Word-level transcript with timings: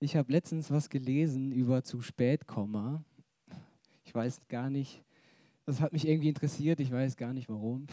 Ich 0.00 0.14
habe 0.14 0.30
letztens 0.30 0.70
was 0.70 0.90
gelesen 0.90 1.50
über 1.50 1.82
zu 1.82 2.02
spät 2.02 2.46
Komma. 2.46 3.02
Ich 4.04 4.14
weiß 4.14 4.42
gar 4.48 4.70
nicht, 4.70 5.02
das 5.66 5.80
hat 5.80 5.92
mich 5.92 6.06
irgendwie 6.06 6.28
interessiert, 6.28 6.78
ich 6.78 6.92
weiß 6.92 7.16
gar 7.16 7.32
nicht 7.32 7.48
warum. 7.48 7.88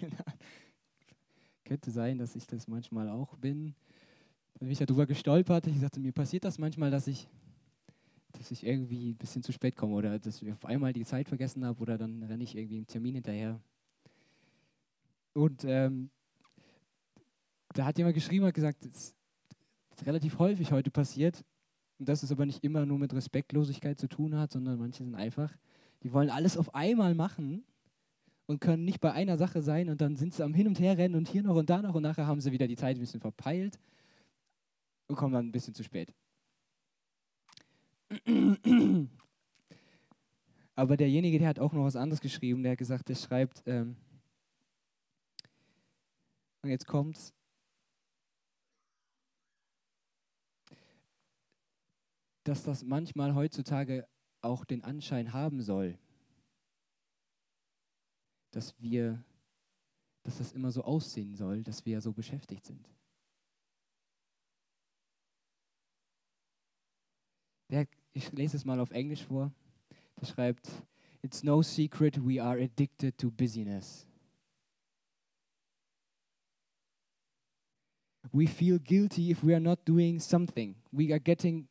Könnte 1.64 1.92
sein, 1.92 2.18
dass 2.18 2.34
ich 2.34 2.48
das 2.48 2.66
manchmal 2.66 3.08
auch 3.08 3.36
bin. 3.36 3.76
Bin 4.58 4.70
ich 4.70 4.78
darüber 4.78 5.06
gestolpert. 5.06 5.68
Ich 5.68 5.78
sagte, 5.78 6.00
mir 6.00 6.10
passiert 6.10 6.44
das 6.44 6.58
manchmal, 6.58 6.90
dass 6.90 7.06
ich, 7.06 7.28
dass 8.32 8.50
ich 8.50 8.66
irgendwie 8.66 9.10
ein 9.10 9.16
bisschen 9.16 9.44
zu 9.44 9.52
spät 9.52 9.76
komme 9.76 9.94
oder 9.94 10.18
dass 10.18 10.42
ich 10.42 10.50
auf 10.50 10.64
einmal 10.64 10.92
die 10.92 11.04
Zeit 11.04 11.28
vergessen 11.28 11.64
habe 11.64 11.80
oder 11.80 11.96
dann 11.96 12.24
renne 12.24 12.42
ich 12.42 12.56
irgendwie 12.56 12.78
im 12.78 12.88
Termin 12.88 13.14
hinterher. 13.14 13.60
Und 15.32 15.62
ähm, 15.64 16.10
da 17.72 17.84
hat 17.84 17.98
jemand 17.98 18.16
geschrieben 18.16 18.46
und 18.46 18.54
gesagt, 18.54 18.84
es 18.84 19.15
ist 19.96 20.06
relativ 20.06 20.38
häufig 20.38 20.72
heute 20.72 20.90
passiert, 20.90 21.44
und 21.98 22.08
dass 22.08 22.22
es 22.22 22.30
aber 22.30 22.44
nicht 22.44 22.62
immer 22.62 22.84
nur 22.84 22.98
mit 22.98 23.14
Respektlosigkeit 23.14 23.98
zu 23.98 24.06
tun 24.08 24.36
hat, 24.36 24.52
sondern 24.52 24.78
manche 24.78 25.02
sind 25.02 25.14
einfach, 25.14 25.56
die 26.02 26.12
wollen 26.12 26.28
alles 26.28 26.58
auf 26.58 26.74
einmal 26.74 27.14
machen 27.14 27.64
und 28.44 28.60
können 28.60 28.84
nicht 28.84 29.00
bei 29.00 29.12
einer 29.12 29.38
Sache 29.38 29.62
sein 29.62 29.88
und 29.88 30.00
dann 30.00 30.16
sind 30.16 30.34
sie 30.34 30.44
am 30.44 30.52
Hin 30.52 30.68
und 30.68 30.78
Her 30.78 30.98
rennen 30.98 31.14
und 31.14 31.28
hier 31.28 31.42
noch 31.42 31.56
und 31.56 31.70
da 31.70 31.80
noch 31.80 31.94
und 31.94 32.02
nachher 32.02 32.26
haben 32.26 32.40
sie 32.40 32.52
wieder 32.52 32.68
die 32.68 32.76
Zeit 32.76 32.96
ein 32.96 33.00
bisschen 33.00 33.20
verpeilt 33.20 33.78
und 35.08 35.16
kommen 35.16 35.32
dann 35.32 35.46
ein 35.46 35.52
bisschen 35.52 35.74
zu 35.74 35.82
spät. 35.82 36.12
Aber 40.74 40.98
derjenige, 40.98 41.38
der 41.38 41.48
hat 41.48 41.58
auch 41.58 41.72
noch 41.72 41.84
was 41.84 41.96
anderes 41.96 42.20
geschrieben, 42.20 42.62
der 42.62 42.72
hat 42.72 42.78
gesagt, 42.78 43.08
der 43.08 43.14
schreibt, 43.14 43.62
ähm, 43.64 43.96
und 46.62 46.68
jetzt 46.70 46.86
kommt's, 46.86 47.32
dass 52.46 52.62
das 52.62 52.84
manchmal 52.84 53.34
heutzutage 53.34 54.06
auch 54.40 54.64
den 54.64 54.84
Anschein 54.84 55.32
haben 55.32 55.60
soll, 55.60 55.98
dass 58.52 58.80
wir, 58.80 59.22
dass 60.22 60.38
das 60.38 60.52
immer 60.52 60.70
so 60.70 60.82
aussehen 60.82 61.34
soll, 61.34 61.62
dass 61.64 61.84
wir 61.84 62.00
so 62.00 62.12
beschäftigt 62.12 62.64
sind. 62.64 62.88
Ich 68.12 68.32
lese 68.32 68.56
es 68.56 68.64
mal 68.64 68.80
auf 68.80 68.92
Englisch 68.92 69.24
vor. 69.24 69.52
Der 70.20 70.26
schreibt, 70.26 70.70
It's 71.22 71.42
no 71.42 71.62
secret 71.62 72.16
we 72.24 72.40
are 72.40 72.62
addicted 72.62 73.18
to 73.18 73.30
busyness. 73.30 74.06
We 78.32 78.46
feel 78.46 78.78
guilty 78.78 79.30
if 79.30 79.42
we 79.42 79.52
are 79.52 79.60
not 79.60 79.80
doing 79.84 80.20
something. 80.20 80.76
We 80.92 81.12
are 81.12 81.20
getting 81.20 81.68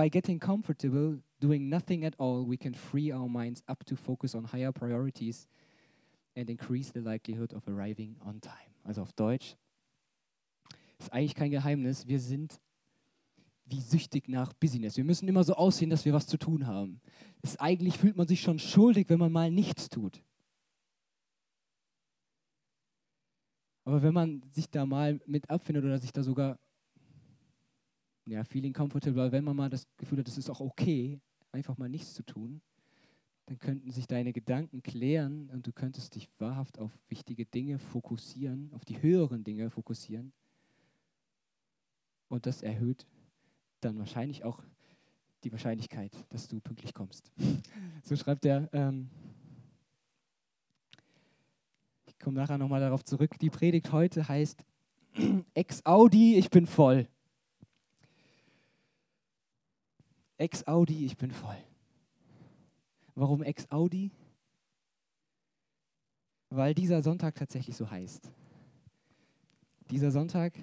By 0.00 0.08
getting 0.08 0.38
comfortable, 0.38 1.18
doing 1.40 1.68
nothing 1.68 2.06
at 2.06 2.14
all, 2.18 2.46
we 2.46 2.56
can 2.56 2.72
free 2.72 3.12
our 3.12 3.28
minds 3.28 3.62
up 3.68 3.84
to 3.84 3.96
focus 3.96 4.34
on 4.34 4.44
higher 4.44 4.72
priorities 4.72 5.46
and 6.34 6.48
increase 6.48 6.90
the 6.90 7.02
likelihood 7.02 7.52
of 7.52 7.68
arriving 7.68 8.16
on 8.24 8.40
time. 8.40 8.72
Also 8.82 9.02
auf 9.02 9.12
Deutsch. 9.12 9.56
Ist 10.98 11.12
eigentlich 11.12 11.34
kein 11.34 11.50
Geheimnis. 11.50 12.08
Wir 12.08 12.18
sind 12.18 12.58
wie 13.66 13.82
süchtig 13.82 14.26
nach 14.26 14.54
Business. 14.54 14.96
Wir 14.96 15.04
müssen 15.04 15.28
immer 15.28 15.44
so 15.44 15.52
aussehen, 15.52 15.90
dass 15.90 16.06
wir 16.06 16.14
was 16.14 16.26
zu 16.26 16.38
tun 16.38 16.66
haben. 16.66 17.02
Ist, 17.42 17.60
eigentlich 17.60 17.98
fühlt 17.98 18.16
man 18.16 18.26
sich 18.26 18.40
schon 18.40 18.58
schuldig, 18.58 19.10
wenn 19.10 19.18
man 19.18 19.30
mal 19.30 19.50
nichts 19.50 19.90
tut. 19.90 20.22
Aber 23.84 24.00
wenn 24.00 24.14
man 24.14 24.42
sich 24.50 24.70
da 24.70 24.86
mal 24.86 25.20
mit 25.26 25.50
abfindet 25.50 25.84
oder 25.84 25.98
sich 25.98 26.14
da 26.14 26.22
sogar 26.22 26.58
ja, 28.30 28.44
feeling 28.44 28.72
comfortable, 28.72 29.32
wenn 29.32 29.44
man 29.44 29.56
mal 29.56 29.70
das 29.70 29.86
Gefühl 29.96 30.18
hat, 30.18 30.28
es 30.28 30.38
ist 30.38 30.50
auch 30.50 30.60
okay, 30.60 31.20
einfach 31.52 31.76
mal 31.76 31.88
nichts 31.88 32.14
zu 32.14 32.22
tun, 32.22 32.60
dann 33.46 33.58
könnten 33.58 33.90
sich 33.90 34.06
deine 34.06 34.32
Gedanken 34.32 34.82
klären 34.82 35.50
und 35.50 35.66
du 35.66 35.72
könntest 35.72 36.14
dich 36.14 36.28
wahrhaft 36.38 36.78
auf 36.78 36.92
wichtige 37.08 37.44
Dinge 37.46 37.78
fokussieren, 37.78 38.70
auf 38.72 38.84
die 38.84 39.02
höheren 39.02 39.42
Dinge 39.42 39.70
fokussieren. 39.70 40.32
Und 42.28 42.46
das 42.46 42.62
erhöht 42.62 43.06
dann 43.80 43.98
wahrscheinlich 43.98 44.44
auch 44.44 44.62
die 45.42 45.50
Wahrscheinlichkeit, 45.50 46.12
dass 46.28 46.46
du 46.46 46.60
pünktlich 46.60 46.94
kommst. 46.94 47.32
so 48.04 48.14
schreibt 48.14 48.44
er. 48.44 48.68
Ähm 48.72 49.10
ich 52.06 52.18
komme 52.20 52.38
nachher 52.38 52.58
nochmal 52.58 52.80
darauf 52.80 53.04
zurück. 53.04 53.38
Die 53.40 53.50
Predigt 53.50 53.90
heute 53.90 54.28
heißt 54.28 54.64
Ex 55.54 55.84
Audi, 55.84 56.36
ich 56.36 56.50
bin 56.50 56.66
voll. 56.66 57.08
Ex-Audi, 60.40 61.04
ich 61.04 61.18
bin 61.18 61.32
voll. 61.32 61.62
Warum 63.14 63.42
Ex-Audi? 63.42 64.10
Weil 66.48 66.72
dieser 66.72 67.02
Sonntag 67.02 67.34
tatsächlich 67.34 67.76
so 67.76 67.90
heißt. 67.90 68.32
Dieser 69.90 70.10
Sonntag 70.10 70.54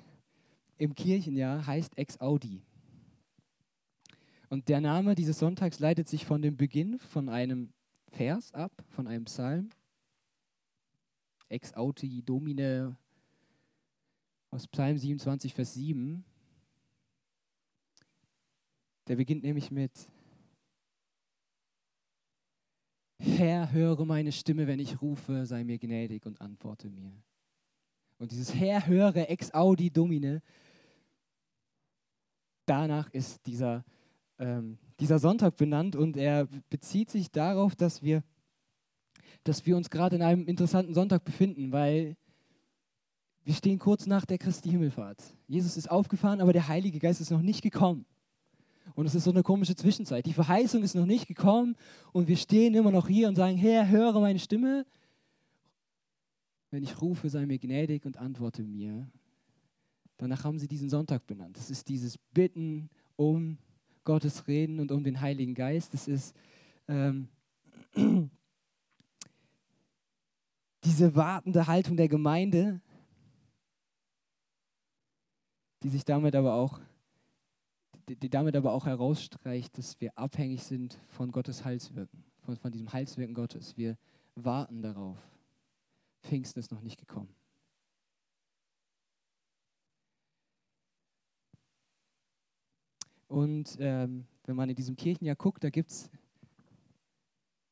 im 0.80 0.96
Kirchenjahr 0.96 1.68
heißt 1.68 1.96
Ex-Audi. 1.96 2.64
Und 4.50 4.68
der 4.68 4.82
Name 4.82 5.14
dieses 5.14 5.38
Sonntags 5.38 5.78
leitet 5.78 6.08
sich 6.08 6.26
von 6.26 6.42
dem 6.42 6.58
Beginn 6.58 6.98
von 6.98 7.30
einem 7.30 7.72
Vers 8.08 8.56
ab, 8.56 8.72
von 8.90 9.06
einem 9.06 9.26
Psalm. 9.26 9.70
Ex 11.50 11.76
Audi 11.76 12.24
Domine 12.24 12.98
aus 14.50 14.68
Psalm 14.68 14.98
27, 14.98 15.54
Vers 15.54 15.76
7. 15.76 16.26
Der 19.08 19.16
beginnt 19.16 19.44
nämlich 19.44 19.72
mit, 19.72 19.92
Herr, 23.20 23.72
höre 23.72 24.06
meine 24.06 24.32
Stimme, 24.32 24.68
wenn 24.68 24.80
ich 24.80 25.02
rufe, 25.02 25.46
sei 25.46 25.64
mir 25.64 25.80
gnädig 25.80 26.26
und 26.26 26.42
antworte 26.42 26.90
mir. 26.90 27.12
Und 28.20 28.32
dieses 28.32 28.54
Herr, 28.54 28.86
höre 28.86 29.30
ex 29.30 29.54
audi 29.54 29.90
domine, 29.90 30.42
danach 32.66 33.10
ist 33.12 33.46
dieser, 33.46 33.86
ähm, 34.40 34.78
dieser 35.00 35.20
Sonntag 35.20 35.56
benannt 35.56 35.96
und 35.96 36.18
er 36.18 36.48
bezieht 36.70 37.10
sich 37.10 37.32
darauf, 37.32 37.76
dass 37.76 38.02
wir, 38.02 38.24
dass 39.44 39.66
wir 39.66 39.78
uns 39.78 39.90
gerade 39.90 40.18
in 40.18 40.22
einem 40.22 40.48
interessanten 40.48 40.94
Sonntag 40.94 41.24
befinden, 41.24 41.72
weil 41.72 42.18
wir 43.44 43.54
stehen 43.54 43.80
kurz 43.80 44.06
nach 44.06 44.26
der 44.26 44.38
Christi 44.38 44.70
Himmelfahrt. 44.70 45.24
Jesus 45.48 45.78
ist 45.78 45.90
aufgefahren, 45.90 46.42
aber 46.42 46.52
der 46.52 46.68
Heilige 46.68 47.00
Geist 47.00 47.22
ist 47.22 47.32
noch 47.32 47.42
nicht 47.42 47.62
gekommen. 47.62 48.06
Und 48.96 49.06
es 49.06 49.16
ist 49.16 49.24
so 49.24 49.32
eine 49.32 49.44
komische 49.44 49.76
Zwischenzeit. 49.76 50.26
Die 50.26 50.34
Verheißung 50.34 50.84
ist 50.84 50.96
noch 50.96 51.06
nicht 51.06 51.28
gekommen 51.28 51.76
und 52.12 52.28
wir 52.28 52.38
stehen 52.38 52.74
immer 52.74 52.92
noch 52.92 53.08
hier 53.08 53.28
und 53.28 53.36
sagen, 53.36 53.58
Herr, 53.58 53.88
höre 53.90 54.20
meine 54.20 54.40
Stimme. 54.40 54.86
Wenn 56.72 56.84
ich 56.84 57.02
rufe, 57.02 57.30
sei 57.30 57.46
mir 57.46 57.60
gnädig 57.60 58.06
und 58.06 58.18
antworte 58.18 58.64
mir. 58.64 59.10
Danach 60.18 60.44
haben 60.44 60.58
sie 60.60 60.68
diesen 60.68 60.90
Sonntag 60.90 61.28
benannt. 61.28 61.58
Das 61.58 61.70
ist 61.70 61.88
dieses 61.88 62.18
Bitten 62.34 62.90
um 63.16 63.58
Gottes 64.04 64.48
Reden 64.48 64.80
und 64.80 64.92
um 64.92 65.04
den 65.04 65.22
Heiligen 65.22 65.54
Geist. 65.54 65.94
Das 65.94 66.08
ist 66.08 66.36
ähm, 66.88 67.28
diese 70.84 71.16
wartende 71.16 71.68
Haltung 71.68 71.98
der 71.98 72.08
Gemeinde, 72.08 72.82
die 75.84 75.90
sich 75.90 76.06
damit 76.06 76.36
aber 76.36 76.54
auch 76.56 76.80
die 78.16 78.30
damit 78.30 78.56
aber 78.56 78.74
auch 78.74 78.86
herausstreicht, 78.86 79.78
dass 79.78 80.00
wir 80.00 80.18
abhängig 80.18 80.64
sind 80.64 81.00
von 81.10 81.32
Gottes 81.32 81.66
Heilswirken, 81.66 82.24
von, 82.46 82.58
von 82.58 82.72
diesem 82.72 82.92
Heilswirken 82.92 83.36
Gottes. 83.36 83.76
Wir 83.78 83.98
warten 84.36 84.82
darauf. 84.82 85.18
Pfingsten 86.24 86.60
ist 86.60 86.72
noch 86.72 86.82
nicht 86.82 87.00
gekommen. 87.00 87.34
Und 93.28 93.76
ähm, 93.80 94.26
wenn 94.46 94.56
man 94.56 94.70
in 94.70 94.76
diesem 94.76 94.96
Kirchenjahr 94.96 95.36
guckt, 95.36 95.64
da 95.64 95.70
gibt 95.70 95.92
es 95.92 96.10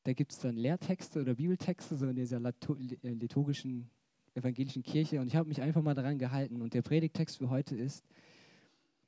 da 0.04 0.14
gibt's 0.14 0.38
dann 0.38 0.56
Lehrtexte 0.56 1.22
oder 1.22 1.34
Bibeltexte, 1.34 1.96
so 1.96 2.08
in 2.08 2.16
dieser 2.16 2.38
äh, 2.38 3.10
liturgischen 3.10 3.90
evangelischen 4.36 4.84
Kirche. 4.84 5.20
Und 5.20 5.28
ich 5.28 5.36
habe 5.36 5.48
mich 5.48 5.62
einfach 5.64 5.82
mal 5.82 5.96
daran 5.96 6.20
gehalten. 6.20 6.62
Und 6.62 6.76
der 6.76 6.84
Predigtext 6.84 7.40
für 7.40 7.50
heute 7.50 7.76
ist 7.76 8.06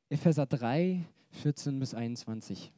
Epheser 0.09 0.47
3, 0.47 1.05
14 1.31 1.79
bis 1.79 1.93
21. 1.93 2.73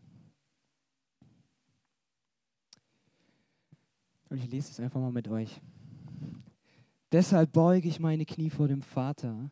Und 4.29 4.37
ich 4.37 4.49
lese 4.49 4.71
es 4.71 4.79
einfach 4.79 4.99
mal 4.99 5.11
mit 5.11 5.27
euch. 5.27 5.61
Deshalb 7.11 7.51
beuge 7.51 7.87
ich 7.87 7.99
meine 7.99 8.25
Knie 8.25 8.51
vor 8.51 8.67
dem 8.67 8.83
Vater, 8.83 9.49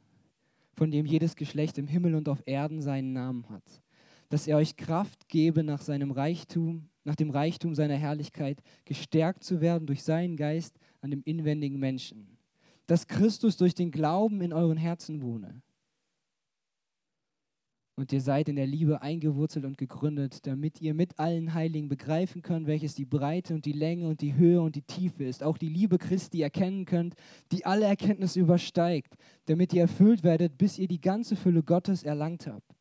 von 0.74 0.92
dem 0.92 1.06
jedes 1.08 1.36
Geschlecht 1.36 1.80
im 1.80 1.88
Himmel 1.88 2.14
und 2.14 2.30
auf 2.30 2.44
Erden 2.46 2.82
seinen 2.82 3.14
Namen 3.14 3.50
hat, 3.50 3.82
dass 4.30 4.46
er 4.46 4.58
euch 4.58 4.78
Kraft 4.78 5.28
gebe, 5.28 5.64
nach 5.64 5.82
seinem 5.82 6.12
Reichtum, 6.12 6.90
nach 7.04 7.16
dem 7.16 7.32
Reichtum 7.32 7.74
seiner 7.74 7.96
Herrlichkeit 7.96 8.62
gestärkt 8.86 9.44
zu 9.44 9.60
werden 9.62 9.88
durch 9.88 10.04
seinen 10.04 10.38
Geist 10.38 10.78
an 11.02 11.10
dem 11.10 11.24
inwendigen 11.24 11.80
Menschen, 11.80 12.38
dass 12.86 13.08
Christus 13.08 13.58
durch 13.58 13.74
den 13.74 13.90
Glauben 13.90 14.42
in 14.42 14.54
euren 14.54 14.78
Herzen 14.78 15.22
wohne 15.22 15.64
Und 18.00 18.14
ihr 18.14 18.22
seid 18.22 18.48
in 18.48 18.58
der 18.58 18.68
Liebe 18.68 19.02
eingewurzelt 19.02 19.66
und 19.66 19.76
gegründet, 19.76 20.46
damit 20.46 20.80
ihr 20.82 20.94
mit 20.94 21.18
allen 21.18 21.56
Heiligen 21.56 21.90
begreifen 21.90 22.44
könnt, 22.44 22.68
welches 22.68 22.94
die 22.94 23.06
Breite 23.06 23.56
und 23.56 23.66
die 23.66 23.72
Länge 23.72 24.08
und 24.08 24.22
die 24.22 24.36
Höhe 24.36 24.62
und 24.62 24.76
die 24.76 24.84
Tiefe 24.84 25.24
ist. 25.24 25.42
Auch 25.42 25.58
die 25.58 25.68
Liebe 25.68 25.98
Christi 25.98 26.44
erkennen 26.44 26.86
könnt, 26.86 27.16
die 27.52 27.66
alle 27.66 27.86
Erkenntnis 27.86 28.36
übersteigt, 28.36 29.18
damit 29.48 29.74
ihr 29.74 29.82
erfüllt 29.82 30.24
werdet, 30.24 30.60
bis 30.60 30.78
ihr 30.78 30.88
die 30.88 31.02
ganze 31.02 31.36
Fülle 31.36 31.64
Gottes 31.64 32.04
erlangt 32.04 32.46
habt. 32.46 32.76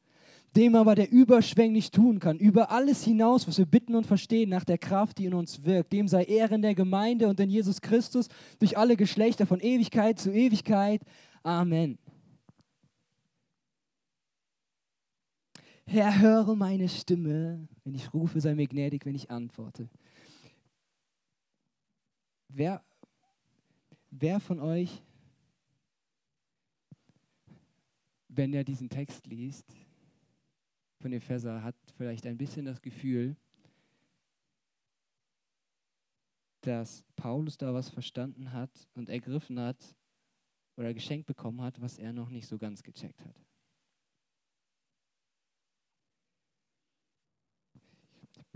Dem 0.55 0.75
aber, 0.75 0.95
der 0.95 1.11
überschwänglich 1.11 1.91
tun 1.91 2.19
kann, 2.19 2.39
über 2.39 2.71
alles 2.71 3.03
hinaus, 3.03 3.49
was 3.49 3.57
wir 3.57 3.67
bitten 3.67 3.95
und 3.95 4.07
verstehen, 4.07 4.51
nach 4.51 4.65
der 4.65 4.77
Kraft, 4.77 5.17
die 5.17 5.25
in 5.25 5.35
uns 5.35 5.65
wirkt. 5.65 5.95
Dem 5.95 6.09
sei 6.09 6.25
Ehre 6.25 6.57
in 6.57 6.63
der 6.63 6.75
Gemeinde 6.75 7.29
und 7.29 7.41
in 7.41 7.49
Jesus 7.49 7.81
Christus 7.81 8.29
durch 8.59 8.77
alle 8.77 8.97
Geschlechter 8.97 9.47
von 9.47 9.61
Ewigkeit 9.61 10.19
zu 10.19 10.31
Ewigkeit. 10.31 11.01
Amen. 11.43 11.97
Herr, 15.89 16.19
höre 16.19 16.57
meine 16.57 16.89
Stimme. 16.89 17.69
Wenn 17.85 17.95
ich 17.95 18.13
rufe, 18.13 18.41
sei 18.41 18.55
mir 18.55 18.67
gnädig, 18.67 19.07
wenn 19.07 19.15
ich 19.15 19.31
antworte. 19.31 19.89
Wer, 22.49 22.85
wer 24.11 24.41
von 24.41 24.59
euch, 24.59 25.03
wenn 28.29 28.53
er 28.53 28.65
diesen 28.65 28.89
Text 28.89 29.27
liest, 29.27 29.77
von 31.01 31.13
Epheser, 31.13 31.63
hat 31.63 31.77
vielleicht 31.97 32.27
ein 32.27 32.37
bisschen 32.37 32.65
das 32.65 32.83
Gefühl, 32.83 33.37
dass 36.63 37.05
Paulus 37.15 37.59
da 37.59 37.73
was 37.73 37.91
verstanden 37.91 38.53
hat 38.53 38.89
und 38.95 39.09
ergriffen 39.09 39.61
hat 39.61 39.97
oder 40.77 40.93
geschenkt 40.93 41.27
bekommen 41.27 41.61
hat, 41.61 41.81
was 41.81 41.97
er 41.99 42.13
noch 42.13 42.31
nicht 42.31 42.49
so 42.49 42.59
ganz 42.59 42.83
gecheckt 42.83 43.25
hat. 43.25 43.41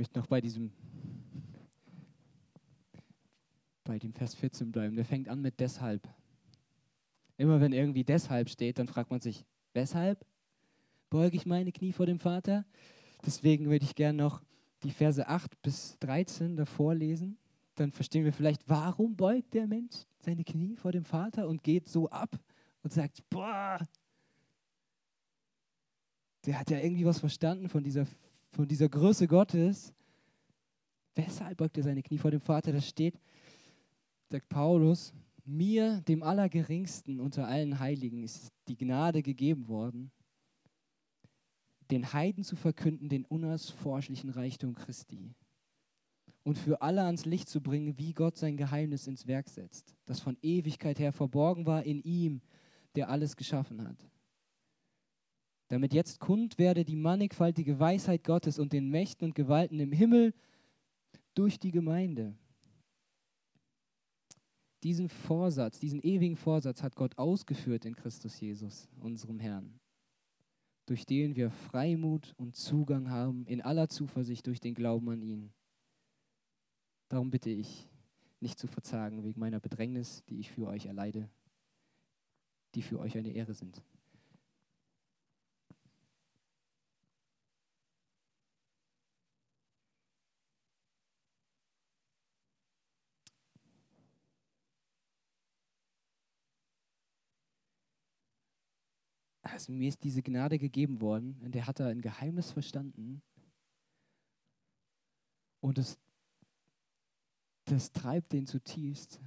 Möchte 0.01 0.19
noch 0.19 0.29
bei 0.29 0.41
diesem, 0.41 0.73
bei 3.85 3.99
dem 3.99 4.15
Vers 4.15 4.35
14 4.35 4.73
bleiben. 4.73 4.97
Der 4.97 5.05
fängt 5.05 5.29
an 5.29 5.43
mit 5.43 5.61
deshalb. 5.61 6.09
Immer 7.37 7.61
wenn 7.61 7.75
irgendwie 7.75 8.03
deshalb 8.03 8.49
steht, 8.49 8.79
dann 8.79 8.89
fragt 8.89 9.11
man 9.11 9.21
sich, 9.21 9.45
weshalb 9.75 10.25
beuge 11.11 11.37
ich 11.37 11.45
meine 11.45 11.71
Knie 11.71 11.93
vor 11.93 12.07
dem 12.07 12.19
Vater? 12.19 12.65
Deswegen 13.27 13.69
würde 13.69 13.85
ich 13.85 13.95
gerne 13.95 14.17
noch 14.17 14.43
die 14.85 14.91
Verse 14.91 15.29
8 15.29 15.61
bis 15.61 15.99
13 15.99 16.57
davor 16.57 16.95
lesen. 16.95 17.37
Dann 17.75 17.93
verstehen 17.93 18.25
wir 18.25 18.33
vielleicht, 18.33 18.67
warum 18.71 19.17
beugt 19.17 19.53
der 19.53 19.67
Mensch 19.67 20.07
seine 20.21 20.45
Knie 20.45 20.77
vor 20.77 20.93
dem 20.93 21.05
Vater 21.05 21.47
und 21.47 21.63
geht 21.63 21.91
so 21.91 22.09
ab 22.09 22.41
und 22.83 22.91
sagt, 22.91 23.29
boah, 23.29 23.87
der 26.47 26.59
hat 26.59 26.71
ja 26.71 26.79
irgendwie 26.79 27.05
was 27.05 27.21
verstanden 27.21 27.69
von 27.69 27.85
dieser 27.85 28.07
von 28.51 28.67
dieser 28.67 28.89
Größe 28.89 29.27
Gottes, 29.27 29.93
weshalb 31.15 31.59
beugt 31.59 31.77
er 31.77 31.85
seine 31.85 32.03
Knie 32.03 32.19
vor 32.19 32.31
dem 32.31 32.41
Vater? 32.41 32.73
Das 32.73 32.89
steht, 32.89 33.19
sagt 34.29 34.49
Paulus, 34.49 35.13
mir, 35.45 36.01
dem 36.03 36.23
Allergeringsten 36.23 37.21
unter 37.21 37.47
allen 37.47 37.79
Heiligen, 37.81 38.23
ist 38.23 38.53
die 38.69 38.77
Gnade 38.77 39.23
gegeben 39.23 39.69
worden, 39.69 40.11
den 41.91 42.13
Heiden 42.13 42.45
zu 42.45 42.57
verkünden, 42.57 43.09
den 43.09 43.25
unausforschlichen 43.25 44.31
Reichtum 44.31 44.75
Christi. 44.75 45.35
Und 46.43 46.57
für 46.57 46.81
alle 46.81 47.03
ans 47.03 47.27
Licht 47.27 47.49
zu 47.49 47.61
bringen, 47.61 47.99
wie 47.99 48.13
Gott 48.13 48.37
sein 48.37 48.57
Geheimnis 48.57 49.07
ins 49.07 49.27
Werk 49.27 49.49
setzt, 49.49 49.95
das 50.07 50.21
von 50.21 50.39
Ewigkeit 50.41 50.99
her 50.99 51.13
verborgen 51.13 51.67
war 51.67 51.83
in 51.83 52.01
ihm, 52.03 52.41
der 52.95 53.11
alles 53.11 53.37
geschaffen 53.37 53.87
hat 53.87 54.11
damit 55.71 55.95
jetzt 55.95 56.19
kund 56.19 56.59
werde 56.59 56.85
die 56.85 56.97
mannigfaltige 56.97 57.79
Weisheit 57.79 58.25
Gottes 58.25 58.59
und 58.59 58.73
den 58.73 58.91
Mächten 58.91 59.25
und 59.25 59.37
Gewalten 59.37 59.79
im 59.79 59.93
Himmel 59.93 60.35
durch 61.35 61.61
die 61.61 61.71
Gemeinde. 61.71 62.37
Diesen 64.83 65.09
Vorsatz, 65.09 65.79
diesen 65.79 66.01
ewigen 66.03 66.37
Vorsatz 66.37 66.83
hat 66.83 66.97
Gott 66.97 67.17
ausgeführt 67.19 67.85
in 67.85 67.95
Christus 67.95 68.41
Jesus, 68.41 68.89
unserem 68.99 69.39
Herrn, 69.39 69.79
durch 70.87 71.07
den 71.07 71.37
wir 71.37 71.53
Freimut 71.53 72.35
und 72.37 72.57
Zugang 72.57 73.09
haben 73.09 73.47
in 73.47 73.61
aller 73.61 73.89
Zuversicht 73.89 74.49
durch 74.49 74.59
den 74.59 74.75
Glauben 74.75 75.09
an 75.09 75.23
ihn. 75.23 75.53
Darum 77.09 77.31
bitte 77.31 77.51
ich, 77.51 77.89
nicht 78.41 78.59
zu 78.59 78.67
verzagen 78.67 79.23
wegen 79.23 79.39
meiner 79.39 79.61
Bedrängnis, 79.61 80.25
die 80.25 80.41
ich 80.41 80.51
für 80.51 80.67
euch 80.67 80.87
erleide, 80.87 81.31
die 82.75 82.83
für 82.83 82.99
euch 82.99 83.17
eine 83.17 83.31
Ehre 83.31 83.55
sind. 83.55 83.85
Also 99.61 99.73
mir 99.73 99.89
ist 99.89 100.03
diese 100.03 100.23
Gnade 100.23 100.59
gegeben 100.59 101.03
worden 101.03 101.37
und 101.43 101.55
er 101.55 101.67
hat 101.67 101.81
da 101.81 101.89
ein 101.89 102.01
Geheimnis 102.01 102.51
verstanden. 102.51 103.21
Und 105.61 105.77
das, 105.77 105.99
das 107.67 107.93
treibt 107.93 108.33
den 108.33 108.47
zutiefst, 108.47 109.21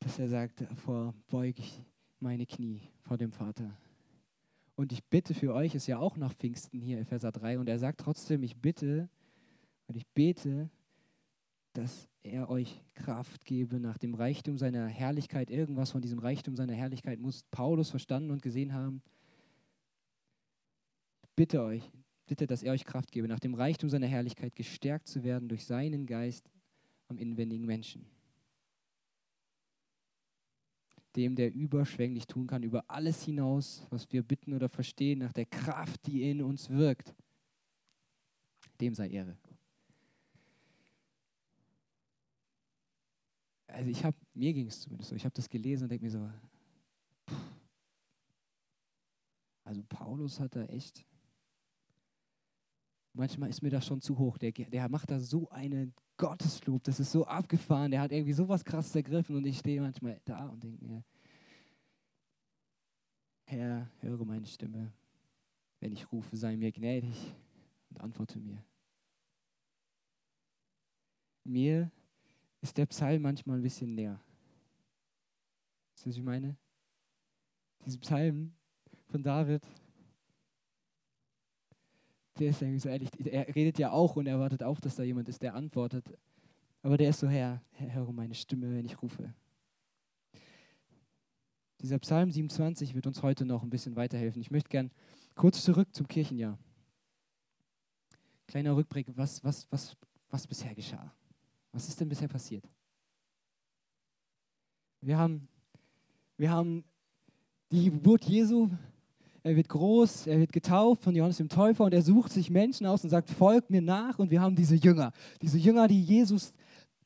dass 0.00 0.18
er 0.18 0.28
sagt, 0.28 0.64
vor 0.74 1.14
beuge 1.28 1.60
ich 1.60 1.80
meine 2.18 2.44
Knie 2.44 2.80
vor 3.02 3.16
dem 3.16 3.30
Vater. 3.30 3.78
Und 4.74 4.92
ich 4.92 5.04
bitte 5.04 5.32
für 5.32 5.54
euch, 5.54 5.76
ist 5.76 5.86
ja 5.86 5.98
auch 5.98 6.16
nach 6.16 6.34
Pfingsten 6.34 6.80
hier, 6.80 6.98
Epheser 6.98 7.30
3, 7.30 7.60
und 7.60 7.68
er 7.68 7.78
sagt 7.78 8.00
trotzdem, 8.00 8.42
ich 8.42 8.56
bitte 8.56 9.08
und 9.86 9.96
ich 9.96 10.08
bete, 10.08 10.70
dass 11.72 12.08
er 12.24 12.50
euch 12.50 12.82
Kraft 12.94 13.44
gebe 13.44 13.78
nach 13.78 13.98
dem 13.98 14.14
Reichtum 14.14 14.58
seiner 14.58 14.88
Herrlichkeit. 14.88 15.50
Irgendwas 15.50 15.92
von 15.92 16.02
diesem 16.02 16.18
Reichtum 16.18 16.56
seiner 16.56 16.74
Herrlichkeit 16.74 17.20
muss 17.20 17.44
Paulus 17.44 17.90
verstanden 17.90 18.32
und 18.32 18.42
gesehen 18.42 18.74
haben 18.74 19.02
bitte 21.36 21.62
euch, 21.62 21.90
bitte, 22.26 22.46
dass 22.46 22.62
er 22.62 22.72
euch 22.72 22.84
Kraft 22.84 23.10
gebe, 23.12 23.28
nach 23.28 23.40
dem 23.40 23.54
Reichtum 23.54 23.90
seiner 23.90 24.06
Herrlichkeit 24.06 24.54
gestärkt 24.54 25.08
zu 25.08 25.24
werden 25.24 25.48
durch 25.48 25.64
seinen 25.64 26.06
Geist 26.06 26.50
am 27.08 27.18
inwendigen 27.18 27.66
Menschen. 27.66 28.06
Dem, 31.14 31.36
der 31.36 31.52
überschwänglich 31.52 32.26
tun 32.26 32.46
kann, 32.46 32.62
über 32.62 32.84
alles 32.88 33.22
hinaus, 33.22 33.86
was 33.90 34.10
wir 34.12 34.22
bitten 34.22 34.54
oder 34.54 34.68
verstehen, 34.70 35.18
nach 35.18 35.32
der 35.32 35.44
Kraft, 35.44 36.06
die 36.06 36.30
in 36.30 36.42
uns 36.42 36.70
wirkt. 36.70 37.14
Dem 38.80 38.94
sei 38.94 39.08
Ehre. 39.08 39.36
Also 43.66 43.90
ich 43.90 44.04
habe, 44.04 44.16
mir 44.34 44.52
ging 44.52 44.66
es 44.66 44.80
zumindest 44.80 45.10
so, 45.10 45.16
ich 45.16 45.24
habe 45.24 45.34
das 45.34 45.48
gelesen 45.48 45.84
und 45.84 45.90
denke 45.90 46.04
mir 46.04 46.10
so, 46.10 46.30
also 49.64 49.82
Paulus 49.88 50.40
hat 50.40 50.56
da 50.56 50.64
echt 50.64 51.04
Manchmal 53.14 53.50
ist 53.50 53.62
mir 53.62 53.70
das 53.70 53.86
schon 53.86 54.00
zu 54.00 54.18
hoch. 54.18 54.38
Der, 54.38 54.52
der 54.52 54.88
macht 54.88 55.10
da 55.10 55.20
so 55.20 55.48
einen 55.50 55.94
Gotteslob, 56.16 56.82
das 56.84 57.00
ist 57.00 57.12
so 57.12 57.26
abgefahren. 57.26 57.90
Der 57.90 58.00
hat 58.00 58.12
irgendwie 58.12 58.32
sowas 58.32 58.64
krasses 58.64 58.94
ergriffen 58.94 59.36
und 59.36 59.46
ich 59.46 59.58
stehe 59.58 59.80
manchmal 59.80 60.20
da 60.24 60.46
und 60.48 60.62
denke 60.62 60.84
mir, 60.84 61.04
Herr, 63.44 63.90
höre 64.00 64.24
meine 64.24 64.46
Stimme. 64.46 64.92
Wenn 65.80 65.92
ich 65.92 66.10
rufe, 66.10 66.36
sei 66.36 66.56
mir 66.56 66.72
gnädig 66.72 67.34
und 67.90 68.00
antworte 68.00 68.38
mir. 68.38 68.64
Mir 71.44 71.90
ist 72.60 72.78
der 72.78 72.86
Psalm 72.86 73.22
manchmal 73.22 73.58
ein 73.58 73.62
bisschen 73.62 73.94
näher. 73.94 74.20
Weißt 75.92 76.06
du, 76.06 76.10
was 76.10 76.16
ich 76.16 76.22
meine? 76.22 76.56
Dieser 77.84 77.98
Psalm 77.98 78.54
von 79.08 79.22
David, 79.22 79.66
der 82.38 82.50
ist 82.50 82.62
irgendwie 82.62 82.78
so 82.78 82.88
ehrlich, 82.88 83.10
er 83.24 83.54
redet 83.54 83.78
ja 83.78 83.90
auch 83.90 84.16
und 84.16 84.26
erwartet 84.26 84.62
auch, 84.62 84.80
dass 84.80 84.96
da 84.96 85.02
jemand 85.02 85.28
ist, 85.28 85.42
der 85.42 85.54
antwortet. 85.54 86.04
Aber 86.82 86.96
der 86.96 87.10
ist 87.10 87.20
so, 87.20 87.28
Herr, 87.28 87.62
Herr, 87.72 87.94
höre 87.94 88.12
meine 88.12 88.34
Stimme, 88.34 88.74
wenn 88.74 88.84
ich 88.84 89.00
rufe. 89.02 89.32
Dieser 91.80 91.98
Psalm 91.98 92.30
27 92.30 92.94
wird 92.94 93.06
uns 93.06 93.22
heute 93.22 93.44
noch 93.44 93.62
ein 93.62 93.70
bisschen 93.70 93.96
weiterhelfen. 93.96 94.40
Ich 94.40 94.50
möchte 94.50 94.68
gern 94.68 94.90
kurz 95.34 95.62
zurück 95.62 95.94
zum 95.94 96.06
Kirchenjahr. 96.06 96.58
Kleiner 98.46 98.76
Rückblick, 98.76 99.06
was, 99.16 99.42
was, 99.42 99.66
was, 99.70 99.96
was 100.30 100.46
bisher 100.46 100.74
geschah. 100.74 101.12
Was 101.72 101.88
ist 101.88 102.00
denn 102.00 102.08
bisher 102.08 102.28
passiert? 102.28 102.68
Wir 105.00 105.18
haben, 105.18 105.48
wir 106.36 106.50
haben 106.50 106.84
die 107.70 107.86
Geburt 107.86 108.24
Jesu 108.24 108.70
er 109.42 109.56
wird 109.56 109.68
groß, 109.68 110.28
er 110.28 110.38
wird 110.38 110.52
getauft 110.52 111.02
von 111.02 111.14
Johannes 111.14 111.38
dem 111.38 111.48
Täufer 111.48 111.84
und 111.84 111.94
er 111.94 112.02
sucht 112.02 112.32
sich 112.32 112.50
Menschen 112.50 112.86
aus 112.86 113.02
und 113.02 113.10
sagt, 113.10 113.30
folgt 113.30 113.70
mir 113.70 113.82
nach. 113.82 114.18
Und 114.18 114.30
wir 114.30 114.40
haben 114.40 114.54
diese 114.54 114.76
Jünger, 114.76 115.12
diese 115.40 115.58
Jünger, 115.58 115.88
die 115.88 116.00
Jesus 116.00 116.52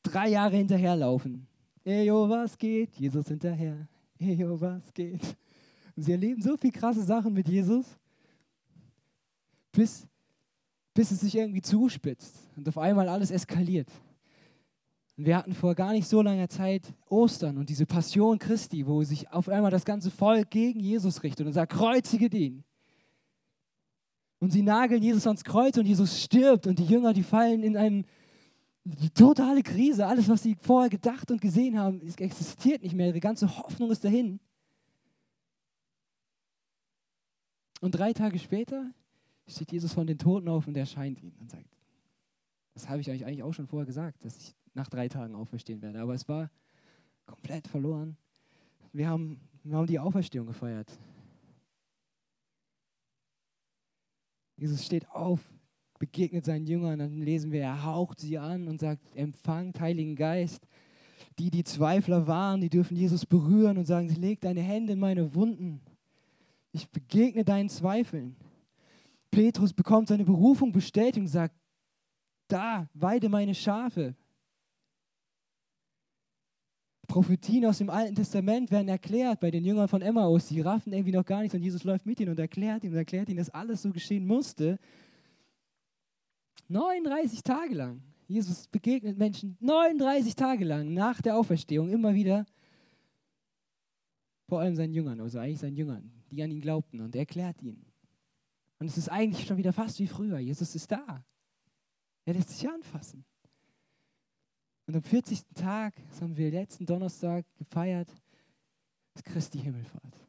drei 0.03 0.29
Jahre 0.29 0.55
hinterherlaufen. 0.55 1.47
Ejo, 1.83 2.29
was 2.29 2.57
geht? 2.57 2.95
Jesus 2.95 3.27
hinterher. 3.27 3.87
Ejo, 4.19 4.59
was 4.59 4.93
geht? 4.93 5.21
Und 5.95 6.03
sie 6.03 6.11
erleben 6.11 6.41
so 6.41 6.55
viele 6.57 6.73
krasse 6.73 7.03
Sachen 7.03 7.33
mit 7.33 7.47
Jesus. 7.47 7.85
bis, 9.71 10.07
bis 10.93 11.11
es 11.11 11.21
sich 11.21 11.35
irgendwie 11.35 11.61
zuspitzt 11.61 12.35
und 12.55 12.67
auf 12.67 12.77
einmal 12.77 13.07
alles 13.09 13.31
eskaliert. 13.31 13.89
Und 15.17 15.25
wir 15.25 15.35
hatten 15.35 15.53
vor 15.53 15.73
gar 15.73 15.93
nicht 15.93 16.07
so 16.07 16.21
langer 16.21 16.47
Zeit 16.47 16.93
Ostern 17.09 17.57
und 17.57 17.69
diese 17.69 17.87
Passion 17.87 18.37
Christi, 18.37 18.85
wo 18.85 19.03
sich 19.03 19.31
auf 19.31 19.49
einmal 19.49 19.71
das 19.71 19.83
ganze 19.83 20.11
Volk 20.11 20.51
gegen 20.51 20.79
Jesus 20.79 21.23
richtet 21.23 21.47
und 21.47 21.53
sagt, 21.53 21.73
kreuzige 21.73 22.29
den. 22.29 22.63
Und 24.39 24.51
sie 24.51 24.61
nageln 24.61 25.01
Jesus 25.01 25.25
ans 25.25 25.43
Kreuz 25.43 25.77
und 25.77 25.87
Jesus 25.87 26.21
stirbt 26.21 26.67
und 26.67 26.77
die 26.77 26.85
Jünger, 26.85 27.13
die 27.13 27.23
fallen 27.23 27.63
in 27.63 27.75
eine 27.75 28.05
totale 29.15 29.63
Krise. 29.63 30.05
Alles, 30.05 30.29
was 30.29 30.43
sie 30.43 30.55
vorher 30.61 30.91
gedacht 30.91 31.31
und 31.31 31.41
gesehen 31.41 31.79
haben, 31.79 31.99
existiert 32.01 32.83
nicht 32.83 32.93
mehr. 32.93 33.07
Ihre 33.07 33.19
ganze 33.19 33.57
Hoffnung 33.57 33.89
ist 33.89 34.05
dahin. 34.05 34.39
Und 37.81 37.91
drei 37.91 38.13
Tage 38.13 38.37
später 38.37 38.91
steht 39.47 39.71
Jesus 39.71 39.93
von 39.93 40.05
den 40.05 40.19
Toten 40.19 40.47
auf 40.47 40.67
und 40.67 40.77
erscheint 40.77 41.19
ihnen 41.23 41.35
und 41.39 41.49
sagt, 41.49 41.65
das 42.75 42.87
habe 42.87 43.01
ich 43.01 43.09
euch 43.09 43.25
eigentlich 43.25 43.41
auch 43.41 43.53
schon 43.53 43.65
vorher 43.65 43.87
gesagt, 43.87 44.23
dass 44.23 44.37
ich 44.37 44.55
nach 44.77 44.87
drei 44.87 45.09
Tagen 45.09 45.35
auferstehen 45.35 45.81
werde. 45.81 45.99
Aber 45.99 46.13
es 46.13 46.27
war 46.29 46.49
komplett 47.25 47.67
verloren. 47.67 48.15
Wir 48.93 49.09
haben, 49.09 49.41
wir 49.63 49.75
haben 49.75 49.87
die 49.87 49.99
Auferstehung 49.99 50.47
gefeiert. 50.47 50.97
Jesus 54.55 54.85
steht 54.85 55.09
auf, 55.11 55.39
begegnet 55.99 56.45
seinen 56.45 56.65
Jüngern, 56.65 56.99
dann 56.99 57.21
lesen 57.21 57.51
wir, 57.51 57.61
er 57.61 57.83
haucht 57.83 58.19
sie 58.19 58.37
an 58.37 58.67
und 58.67 58.79
sagt, 58.79 59.03
empfangt 59.15 59.79
Heiligen 59.79 60.15
Geist. 60.15 60.67
Die, 61.37 61.51
die 61.51 61.63
Zweifler 61.63 62.25
waren, 62.27 62.61
die 62.61 62.69
dürfen 62.69 62.95
Jesus 62.95 63.25
berühren 63.25 63.77
und 63.77 63.85
sagen, 63.85 64.09
leg 64.09 64.41
deine 64.41 64.61
Hände 64.61 64.93
in 64.93 64.99
meine 64.99 65.35
Wunden. 65.35 65.81
Ich 66.71 66.89
begegne 66.89 67.43
deinen 67.43 67.69
Zweifeln. 67.69 68.35
Petrus 69.29 69.73
bekommt 69.73 70.07
seine 70.07 70.25
Berufung 70.25 70.71
bestätigt 70.71 71.17
und 71.17 71.27
sagt, 71.27 71.55
da, 72.47 72.87
weide 72.93 73.29
meine 73.29 73.53
Schafe. 73.53 74.15
Prophetien 77.17 77.65
aus 77.65 77.79
dem 77.79 77.89
Alten 77.89 78.13
Testament 78.13 78.69
werden 78.69 78.89
erklärt 78.89 79.39
bei 79.39 79.49
den 79.49 79.65
Jüngern 79.65 79.87
von 79.87 80.03
Emmaus. 80.03 80.49
Die 80.49 80.61
raffen 80.61 80.93
irgendwie 80.93 81.13
noch 81.13 81.25
gar 81.25 81.39
nichts 81.39 81.55
und 81.55 81.63
Jesus 81.63 81.83
läuft 81.83 82.05
mit 82.05 82.19
ihnen 82.19 82.29
und 82.29 82.37
erklärt 82.37 82.83
ihnen 82.83 82.93
und 82.93 82.99
erklärt 82.99 83.27
ihnen, 83.27 83.39
dass 83.39 83.49
alles 83.49 83.81
so 83.81 83.91
geschehen 83.91 84.27
musste. 84.27 84.77
39 86.67 87.41
Tage 87.41 87.73
lang. 87.73 88.03
Jesus 88.27 88.67
begegnet 88.67 89.17
Menschen 89.17 89.57
39 89.61 90.35
Tage 90.35 90.63
lang 90.63 90.93
nach 90.93 91.19
der 91.19 91.35
Auferstehung 91.35 91.89
immer 91.89 92.13
wieder. 92.13 92.45
Vor 94.47 94.59
allem 94.59 94.75
seinen 94.75 94.93
Jüngern, 94.93 95.19
also 95.19 95.39
eigentlich 95.39 95.57
seinen 95.57 95.75
Jüngern, 95.75 96.11
die 96.29 96.43
an 96.43 96.51
ihn 96.51 96.61
glaubten 96.61 97.01
und 97.01 97.15
er 97.15 97.21
erklärt 97.21 97.63
ihnen. 97.63 97.83
Und 98.77 98.85
es 98.85 98.97
ist 98.99 99.09
eigentlich 99.09 99.47
schon 99.47 99.57
wieder 99.57 99.73
fast 99.73 99.99
wie 99.99 100.05
früher. 100.05 100.37
Jesus 100.37 100.75
ist 100.75 100.91
da. 100.91 101.25
Er 102.25 102.35
lässt 102.35 102.51
sich 102.51 102.69
anfassen. 102.69 103.25
Und 104.87 104.95
am 104.95 105.03
40. 105.03 105.43
Tag, 105.53 105.93
das 106.09 106.21
haben 106.21 106.37
wir 106.37 106.49
letzten 106.49 106.85
Donnerstag 106.85 107.45
gefeiert, 107.57 108.09
ist 109.13 109.25
Christi 109.25 109.59
Himmelfahrt. 109.59 110.27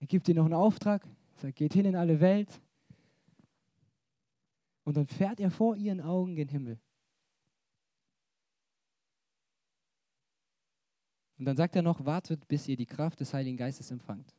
Er 0.00 0.06
gibt 0.06 0.26
dir 0.26 0.34
noch 0.34 0.44
einen 0.44 0.52
Auftrag, 0.52 1.06
sagt, 1.36 1.56
geht 1.56 1.72
hin 1.72 1.86
in 1.86 1.96
alle 1.96 2.20
Welt. 2.20 2.60
Und 4.84 4.96
dann 4.96 5.06
fährt 5.06 5.40
er 5.40 5.50
vor 5.50 5.76
ihren 5.76 6.02
Augen 6.02 6.34
gen 6.36 6.48
Himmel. 6.48 6.78
Und 11.38 11.46
dann 11.46 11.56
sagt 11.56 11.74
er 11.74 11.82
noch, 11.82 12.04
wartet, 12.04 12.46
bis 12.48 12.68
ihr 12.68 12.76
die 12.76 12.86
Kraft 12.86 13.20
des 13.20 13.32
Heiligen 13.32 13.56
Geistes 13.56 13.90
empfangt. 13.90 14.34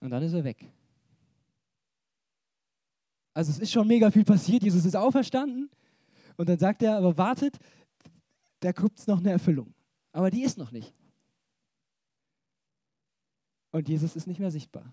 Und 0.00 0.10
dann 0.10 0.22
ist 0.22 0.34
er 0.34 0.44
weg. 0.44 0.70
Also 3.34 3.50
es 3.50 3.58
ist 3.58 3.72
schon 3.72 3.86
mega 3.86 4.10
viel 4.10 4.24
passiert. 4.24 4.62
Jesus 4.62 4.84
ist 4.84 4.96
auferstanden. 4.96 5.70
Und 6.36 6.48
dann 6.48 6.58
sagt 6.58 6.82
er, 6.82 6.96
aber 6.96 7.16
wartet, 7.16 7.58
da 8.60 8.72
gibt 8.72 8.98
es 8.98 9.06
noch 9.06 9.18
eine 9.18 9.30
Erfüllung. 9.30 9.74
Aber 10.12 10.30
die 10.30 10.42
ist 10.42 10.58
noch 10.58 10.70
nicht. 10.70 10.94
Und 13.70 13.88
Jesus 13.88 14.16
ist 14.16 14.26
nicht 14.26 14.40
mehr 14.40 14.50
sichtbar. 14.50 14.92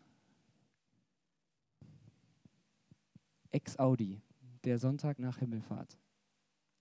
Ex 3.51 3.77
Audi, 3.77 4.21
der 4.63 4.79
Sonntag 4.79 5.19
nach 5.19 5.37
Himmelfahrt. 5.39 5.97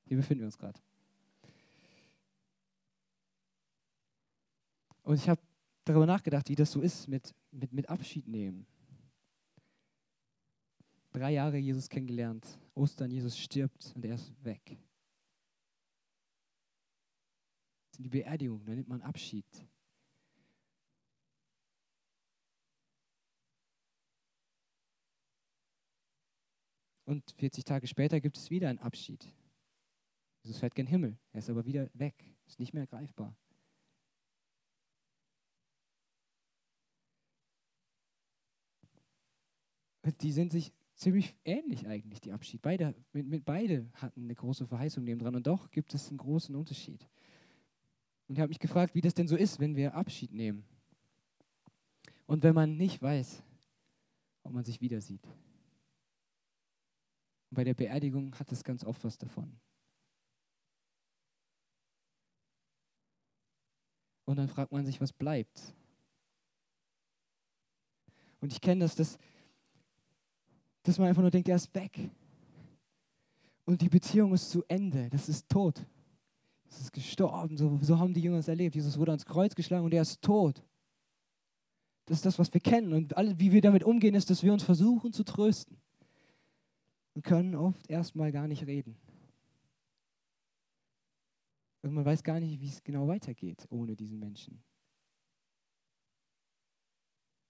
Hier 0.04 0.16
befinden 0.16 0.42
wir 0.42 0.46
uns 0.46 0.58
gerade. 0.58 0.80
Und 5.02 5.16
ich 5.16 5.28
habe 5.28 5.40
darüber 5.84 6.06
nachgedacht, 6.06 6.48
wie 6.50 6.54
das 6.54 6.70
so 6.70 6.80
ist 6.80 7.08
mit, 7.08 7.34
mit, 7.50 7.72
mit 7.72 7.88
Abschied 7.88 8.28
nehmen 8.28 8.66
drei 11.12 11.32
Jahre 11.32 11.58
Jesus 11.58 11.88
kennengelernt. 11.88 12.58
Ostern, 12.74 13.10
Jesus 13.10 13.38
stirbt 13.38 13.92
und 13.94 14.04
er 14.04 14.14
ist 14.14 14.32
weg. 14.44 14.78
Das 17.90 17.98
ist 17.98 18.04
die 18.04 18.08
Beerdigung, 18.08 18.64
da 18.64 18.74
nimmt 18.74 18.88
man 18.88 19.02
Abschied. 19.02 19.46
Und 27.04 27.30
40 27.38 27.64
Tage 27.64 27.86
später 27.86 28.20
gibt 28.20 28.36
es 28.36 28.50
wieder 28.50 28.68
einen 28.68 28.78
Abschied. 28.80 29.32
Jesus 30.42 30.60
fährt 30.60 30.74
gen 30.74 30.86
Himmel, 30.86 31.18
er 31.32 31.38
ist 31.38 31.48
aber 31.48 31.64
wieder 31.64 31.90
weg, 31.94 32.22
ist 32.46 32.60
nicht 32.60 32.74
mehr 32.74 32.86
greifbar. 32.86 33.34
Die 40.20 40.32
sind 40.32 40.52
sich 40.52 40.72
ziemlich 40.98 41.36
ähnlich 41.44 41.86
eigentlich, 41.86 42.20
die 42.20 42.32
Abschied. 42.32 42.60
Beide, 42.60 42.94
mit, 43.12 43.26
mit 43.26 43.44
beide 43.44 43.88
hatten 43.94 44.24
eine 44.24 44.34
große 44.34 44.66
Verheißung 44.66 45.04
neben 45.04 45.20
dran 45.20 45.36
und 45.36 45.46
doch 45.46 45.70
gibt 45.70 45.94
es 45.94 46.08
einen 46.08 46.18
großen 46.18 46.54
Unterschied. 46.54 47.08
Und 48.26 48.34
ich 48.34 48.40
habe 48.40 48.48
mich 48.48 48.58
gefragt, 48.58 48.94
wie 48.94 49.00
das 49.00 49.14
denn 49.14 49.28
so 49.28 49.36
ist, 49.36 49.60
wenn 49.60 49.76
wir 49.76 49.94
Abschied 49.94 50.32
nehmen. 50.32 50.64
Und 52.26 52.42
wenn 52.42 52.54
man 52.54 52.76
nicht 52.76 53.00
weiß, 53.00 53.42
ob 54.42 54.52
man 54.52 54.64
sich 54.64 54.80
wieder 54.80 55.00
sieht. 55.00 55.24
Und 57.50 57.54
bei 57.54 57.64
der 57.64 57.74
Beerdigung 57.74 58.34
hat 58.38 58.52
es 58.52 58.64
ganz 58.64 58.84
oft 58.84 59.02
was 59.04 59.16
davon. 59.16 59.58
Und 64.26 64.36
dann 64.36 64.48
fragt 64.48 64.72
man 64.72 64.84
sich, 64.84 65.00
was 65.00 65.12
bleibt. 65.12 65.74
Und 68.40 68.52
ich 68.52 68.60
kenne 68.60 68.84
das, 68.84 68.94
dass 68.94 69.18
dass 70.82 70.98
man 70.98 71.08
einfach 71.08 71.22
nur 71.22 71.30
denkt, 71.30 71.48
er 71.48 71.56
ist 71.56 71.74
weg. 71.74 72.10
Und 73.64 73.82
die 73.82 73.88
Beziehung 73.88 74.32
ist 74.32 74.50
zu 74.50 74.64
Ende. 74.66 75.10
Das 75.10 75.28
ist 75.28 75.48
tot. 75.48 75.84
Es 76.70 76.80
ist 76.80 76.92
gestorben. 76.92 77.56
So, 77.56 77.78
so 77.82 77.98
haben 77.98 78.14
die 78.14 78.20
Jünger 78.22 78.38
es 78.38 78.48
erlebt. 78.48 78.74
Jesus 78.74 78.98
wurde 78.98 79.12
ans 79.12 79.26
Kreuz 79.26 79.54
geschlagen 79.54 79.84
und 79.84 79.92
er 79.92 80.02
ist 80.02 80.22
tot. 80.22 80.62
Das 82.06 82.18
ist 82.18 82.24
das, 82.24 82.38
was 82.38 82.52
wir 82.54 82.60
kennen. 82.60 82.94
Und 82.94 83.16
alle, 83.16 83.38
wie 83.38 83.52
wir 83.52 83.60
damit 83.60 83.84
umgehen, 83.84 84.14
ist, 84.14 84.30
dass 84.30 84.42
wir 84.42 84.52
uns 84.52 84.62
versuchen 84.62 85.12
zu 85.12 85.24
trösten. 85.24 85.76
Und 87.14 87.22
können 87.24 87.54
oft 87.54 87.90
erstmal 87.90 88.32
gar 88.32 88.48
nicht 88.48 88.66
reden. 88.66 88.96
Und 91.82 91.92
man 91.92 92.04
weiß 92.04 92.22
gar 92.22 92.40
nicht, 92.40 92.60
wie 92.60 92.68
es 92.68 92.82
genau 92.82 93.08
weitergeht 93.08 93.66
ohne 93.70 93.94
diesen 93.94 94.18
Menschen. 94.18 94.62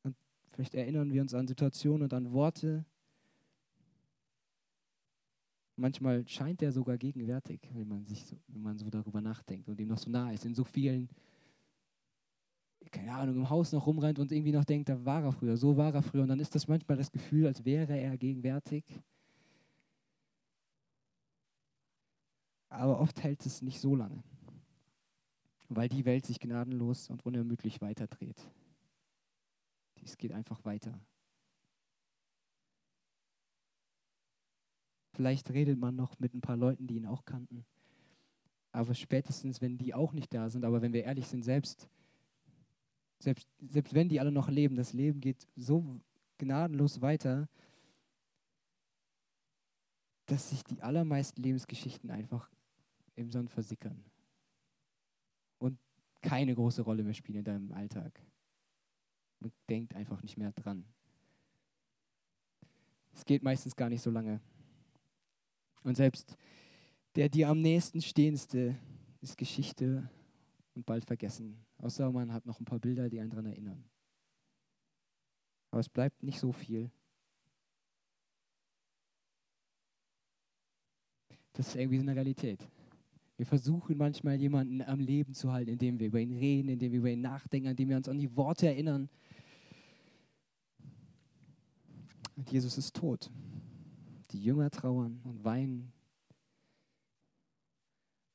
Und 0.02 0.16
vielleicht 0.52 0.74
erinnern 0.74 1.12
wir 1.12 1.22
uns 1.22 1.34
an 1.34 1.46
Situationen 1.46 2.02
und 2.02 2.12
an 2.12 2.32
Worte, 2.32 2.84
Manchmal 5.78 6.26
scheint 6.26 6.60
er 6.60 6.72
sogar 6.72 6.98
gegenwärtig, 6.98 7.60
wenn 7.72 7.86
man, 7.86 8.04
sich 8.04 8.24
so, 8.24 8.36
wenn 8.48 8.62
man 8.62 8.76
so 8.76 8.90
darüber 8.90 9.20
nachdenkt 9.20 9.68
und 9.68 9.78
ihm 9.78 9.86
noch 9.86 9.98
so 9.98 10.10
nah 10.10 10.32
ist. 10.32 10.44
In 10.44 10.52
so 10.52 10.64
vielen, 10.64 11.08
keine 12.90 13.14
Ahnung, 13.14 13.36
im 13.36 13.48
Haus 13.48 13.70
noch 13.70 13.86
rumrennt 13.86 14.18
und 14.18 14.32
irgendwie 14.32 14.50
noch 14.50 14.64
denkt, 14.64 14.88
da 14.88 15.04
war 15.04 15.22
er 15.22 15.30
früher, 15.30 15.56
so 15.56 15.76
war 15.76 15.94
er 15.94 16.02
früher. 16.02 16.22
Und 16.22 16.28
dann 16.28 16.40
ist 16.40 16.52
das 16.52 16.66
manchmal 16.66 16.96
das 16.96 17.12
Gefühl, 17.12 17.46
als 17.46 17.64
wäre 17.64 17.96
er 17.96 18.16
gegenwärtig. 18.18 18.84
Aber 22.70 22.98
oft 22.98 23.22
hält 23.22 23.46
es 23.46 23.62
nicht 23.62 23.80
so 23.80 23.94
lange, 23.94 24.24
weil 25.68 25.88
die 25.88 26.04
Welt 26.04 26.26
sich 26.26 26.40
gnadenlos 26.40 27.08
und 27.08 27.24
unermüdlich 27.24 27.80
weiterdreht. 27.80 28.50
Es 30.02 30.18
geht 30.18 30.32
einfach 30.32 30.64
weiter. 30.64 30.98
Vielleicht 35.18 35.50
redet 35.50 35.80
man 35.80 35.96
noch 35.96 36.16
mit 36.20 36.32
ein 36.32 36.40
paar 36.40 36.56
Leuten, 36.56 36.86
die 36.86 36.94
ihn 36.94 37.04
auch 37.04 37.24
kannten. 37.24 37.66
Aber 38.70 38.94
spätestens, 38.94 39.60
wenn 39.60 39.76
die 39.76 39.92
auch 39.92 40.12
nicht 40.12 40.32
da 40.32 40.48
sind, 40.48 40.64
aber 40.64 40.80
wenn 40.80 40.92
wir 40.92 41.02
ehrlich 41.02 41.26
sind, 41.26 41.42
selbst, 41.42 41.88
selbst, 43.18 43.48
selbst 43.58 43.94
wenn 43.94 44.08
die 44.08 44.20
alle 44.20 44.30
noch 44.30 44.48
leben, 44.48 44.76
das 44.76 44.92
Leben 44.92 45.20
geht 45.20 45.48
so 45.56 45.84
gnadenlos 46.38 47.00
weiter, 47.00 47.48
dass 50.26 50.50
sich 50.50 50.62
die 50.62 50.82
allermeisten 50.82 51.42
Lebensgeschichten 51.42 52.12
einfach 52.12 52.48
im 53.16 53.32
Sand 53.32 53.50
versickern. 53.50 54.04
Und 55.58 55.80
keine 56.22 56.54
große 56.54 56.82
Rolle 56.82 57.02
mehr 57.02 57.14
spielen 57.14 57.38
in 57.38 57.44
deinem 57.44 57.72
Alltag. 57.72 58.22
Man 59.40 59.50
denkt 59.68 59.96
einfach 59.96 60.22
nicht 60.22 60.36
mehr 60.36 60.52
dran. 60.52 60.84
Es 63.14 63.24
geht 63.24 63.42
meistens 63.42 63.74
gar 63.74 63.88
nicht 63.88 64.02
so 64.02 64.12
lange. 64.12 64.40
Und 65.82 65.96
selbst 65.96 66.36
der 67.14 67.28
dir 67.28 67.48
am 67.48 67.60
nächsten 67.60 68.00
stehendste 68.00 68.76
ist 69.20 69.36
Geschichte 69.36 70.08
und 70.74 70.86
bald 70.86 71.04
vergessen. 71.04 71.64
Außer 71.78 72.10
man 72.12 72.32
hat 72.32 72.46
noch 72.46 72.60
ein 72.60 72.64
paar 72.64 72.78
Bilder, 72.78 73.08
die 73.08 73.20
einen 73.20 73.30
daran 73.30 73.46
erinnern. 73.46 73.84
Aber 75.70 75.80
es 75.80 75.88
bleibt 75.88 76.22
nicht 76.22 76.38
so 76.38 76.52
viel. 76.52 76.90
Das 81.52 81.68
ist 81.68 81.76
irgendwie 81.76 81.98
eine 81.98 82.14
Realität. 82.14 82.68
Wir 83.36 83.46
versuchen 83.46 83.96
manchmal 83.96 84.36
jemanden 84.36 84.82
am 84.82 85.00
Leben 85.00 85.34
zu 85.34 85.52
halten, 85.52 85.70
indem 85.70 85.98
wir 85.98 86.08
über 86.08 86.20
ihn 86.20 86.36
reden, 86.36 86.68
indem 86.68 86.92
wir 86.92 86.98
über 87.00 87.10
ihn 87.10 87.20
nachdenken, 87.20 87.68
indem 87.68 87.88
wir 87.88 87.96
uns 87.96 88.08
an 88.08 88.18
die 88.18 88.36
Worte 88.36 88.66
erinnern. 88.66 89.08
Und 92.36 92.50
Jesus 92.50 92.78
ist 92.78 92.94
tot. 92.94 93.30
Die 94.30 94.42
Jünger 94.42 94.70
trauern 94.70 95.20
und 95.24 95.44
weinen. 95.44 95.92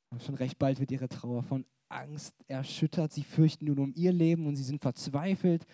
Aber 0.09 0.19
schon 0.19 0.35
recht 0.35 0.59
bald 0.59 0.79
wird 0.79 0.91
ihre 0.91 1.09
Trauer 1.09 1.43
von 1.43 1.65
Angst 1.89 2.33
erschüttert. 2.47 3.11
Sie 3.11 3.23
fürchten 3.23 3.65
nun 3.65 3.79
um 3.79 3.93
ihr 3.95 4.11
Leben 4.11 4.47
und 4.47 4.55
sie 4.55 4.63
sind 4.63 4.81
verzweifelt, 4.81 5.65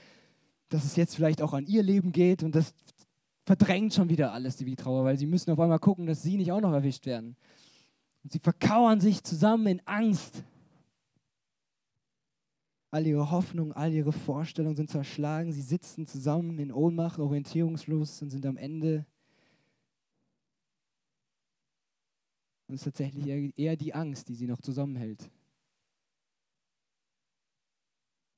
dass 0.69 0.83
es 0.83 0.95
jetzt 0.95 1.15
vielleicht 1.15 1.41
auch 1.41 1.53
an 1.53 1.65
ihr 1.65 1.83
Leben 1.83 2.11
geht. 2.11 2.43
Und 2.43 2.55
das 2.55 2.73
verdrängt 3.45 3.93
schon 3.93 4.09
wieder 4.09 4.31
alles, 4.31 4.57
die 4.57 4.75
Trauer, 4.75 5.05
weil 5.05 5.17
sie 5.17 5.25
müssen 5.25 5.51
auf 5.51 5.59
einmal 5.59 5.79
gucken, 5.79 6.05
dass 6.05 6.21
sie 6.21 6.37
nicht 6.37 6.51
auch 6.51 6.61
noch 6.61 6.73
erwischt 6.73 7.05
werden. 7.05 7.35
Und 8.23 8.31
sie 8.31 8.39
verkauern 8.39 8.99
sich 8.99 9.23
zusammen 9.23 9.67
in 9.67 9.81
Angst. 9.87 10.43
All 12.91 13.05
ihre 13.05 13.31
Hoffnungen, 13.31 13.71
all 13.73 13.93
ihre 13.93 14.11
Vorstellungen 14.11 14.75
sind 14.75 14.89
zerschlagen. 14.89 15.51
Sie 15.51 15.61
sitzen 15.61 16.07
zusammen 16.07 16.59
in 16.59 16.71
Ohnmacht, 16.71 17.19
orientierungslos 17.19 18.21
und 18.21 18.29
sind 18.29 18.45
am 18.45 18.57
Ende. 18.57 19.05
Und 22.69 22.75
es 22.75 22.81
ist 22.81 22.85
tatsächlich 22.85 23.51
eher 23.57 23.75
die 23.75 23.95
Angst, 23.95 24.29
die 24.29 24.35
sie 24.35 24.45
noch 24.45 24.61
zusammenhält. 24.61 25.27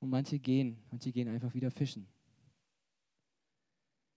Und 0.00 0.08
manche 0.08 0.38
gehen, 0.38 0.78
manche 0.90 1.12
gehen 1.12 1.28
einfach 1.28 1.52
wieder 1.52 1.70
fischen. 1.70 2.08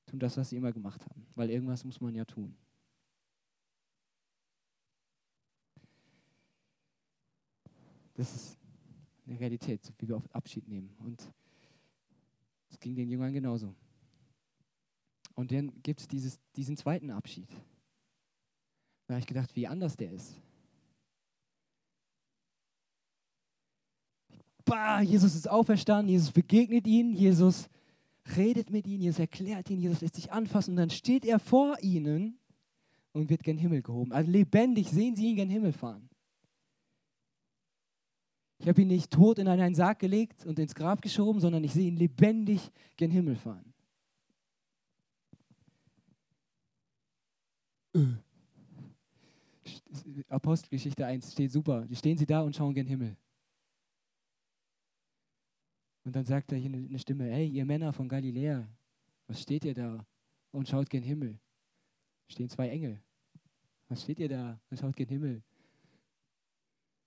Tun 0.05 0.19
das, 0.19 0.37
was 0.37 0.49
sie 0.49 0.55
immer 0.55 0.71
gemacht 0.71 1.05
haben, 1.05 1.27
weil 1.35 1.49
irgendwas 1.49 1.83
muss 1.83 1.99
man 1.99 2.15
ja 2.15 2.23
tun. 2.23 2.55
Das 8.13 8.33
ist 8.33 8.57
eine 9.27 9.37
Realität, 9.37 9.93
wie 9.97 10.07
wir 10.07 10.15
oft 10.15 10.33
Abschied 10.33 10.65
nehmen. 10.65 10.95
Und 10.99 11.29
es 12.69 12.79
ging 12.79 12.95
den 12.95 13.09
Jüngern 13.09 13.33
genauso. 13.33 13.75
Und 15.33 15.51
dann 15.51 15.73
gibt 15.83 15.99
es 15.99 16.39
diesen 16.55 16.77
zweiten 16.77 17.11
Abschied. 17.11 17.49
Da 19.07 19.13
habe 19.13 19.19
ich 19.19 19.27
gedacht, 19.27 19.55
wie 19.55 19.67
anders 19.67 19.95
der 19.95 20.11
ist. 20.11 20.35
Bah, 24.65 25.01
Jesus 25.01 25.35
ist 25.35 25.47
auferstanden, 25.47 26.09
Jesus 26.09 26.31
begegnet 26.31 26.87
ihnen, 26.87 27.13
Jesus 27.13 27.69
redet 28.35 28.71
mit 28.71 28.87
ihnen, 28.87 29.03
Jesus 29.03 29.19
erklärt 29.19 29.69
ihnen, 29.69 29.81
Jesus 29.81 30.01
lässt 30.01 30.15
sich 30.15 30.31
anfassen 30.31 30.71
und 30.71 30.77
dann 30.77 30.89
steht 30.89 31.23
er 31.23 31.37
vor 31.37 31.77
ihnen 31.81 32.39
und 33.13 33.29
wird 33.29 33.43
gen 33.43 33.59
Himmel 33.59 33.83
gehoben. 33.83 34.11
Also 34.11 34.31
lebendig 34.31 34.89
sehen 34.89 35.15
sie 35.15 35.27
ihn 35.27 35.35
gen 35.35 35.49
Himmel 35.49 35.71
fahren. 35.71 36.09
Ich 38.57 38.67
habe 38.67 38.81
ihn 38.81 38.87
nicht 38.87 39.11
tot 39.11 39.37
in 39.37 39.47
einen 39.47 39.75
Sarg 39.75 39.99
gelegt 39.99 40.45
und 40.45 40.57
ins 40.57 40.73
Grab 40.73 41.01
geschoben, 41.01 41.39
sondern 41.39 41.63
ich 41.63 41.73
sehe 41.73 41.87
ihn 41.87 41.97
lebendig 41.97 42.71
gen 42.97 43.11
Himmel 43.11 43.35
fahren. 43.35 43.73
Apostelgeschichte 50.29 51.05
1 51.05 51.31
steht 51.31 51.51
super. 51.51 51.85
Die 51.85 51.95
stehen 51.95 52.17
sie 52.17 52.25
da 52.25 52.41
und 52.41 52.55
schauen 52.55 52.73
gen 52.73 52.87
Himmel. 52.87 53.15
Und 56.03 56.15
dann 56.15 56.25
sagt 56.25 56.51
da 56.51 56.55
hier 56.55 56.71
eine 56.71 56.99
Stimme, 56.99 57.25
hey, 57.25 57.47
ihr 57.47 57.65
Männer 57.65 57.91
von 57.91 58.07
Galiläa, 58.07 58.67
was 59.27 59.41
steht 59.41 59.65
ihr 59.65 59.73
da 59.73 60.05
und 60.51 60.67
schaut 60.67 60.89
gen 60.89 61.03
Himmel? 61.03 61.39
Stehen 62.27 62.49
zwei 62.49 62.69
Engel. 62.69 63.01
Was 63.87 64.03
steht 64.03 64.19
ihr 64.19 64.29
da 64.29 64.59
und 64.69 64.77
schaut 64.77 64.95
gen 64.95 65.09
Himmel? 65.09 65.43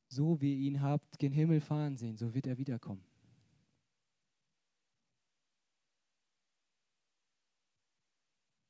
So 0.08 0.40
wie 0.40 0.54
ihr 0.54 0.68
ihn 0.68 0.80
habt 0.80 1.18
gen 1.18 1.32
Himmel 1.32 1.60
fahren 1.60 1.96
sehen, 1.96 2.16
so 2.16 2.34
wird 2.34 2.46
er 2.46 2.58
wiederkommen. 2.58 3.04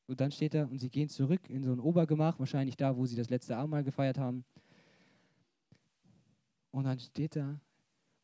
Und 0.09 0.21
dann 0.21 0.33
steht 0.33 0.55
er, 0.55 0.71
und 0.71 0.79
sie 0.79 0.89
gehen 0.89 1.11
zurück 1.11 1.51
in 1.51 1.63
so 1.63 1.71
ein 1.71 1.81
Obergemach, 1.81 2.39
wahrscheinlich 2.39 2.77
da, 2.77 2.97
wo 2.97 3.05
sie 3.05 3.15
das 3.15 3.29
letzte 3.29 3.57
Abendmahl 3.57 3.85
gefeiert 3.85 4.17
haben. 4.17 4.43
Und 6.71 6.85
dann 6.85 6.99
steht 6.99 7.37
er 7.37 7.61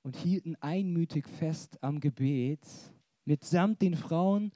und 0.03 0.17
hielten 0.17 0.57
einmütig 0.57 1.29
fest 1.29 1.77
am 1.83 2.01
Gebet, 2.01 2.67
mitsamt 3.27 3.83
den 3.83 3.97
Frauen, 3.97 4.53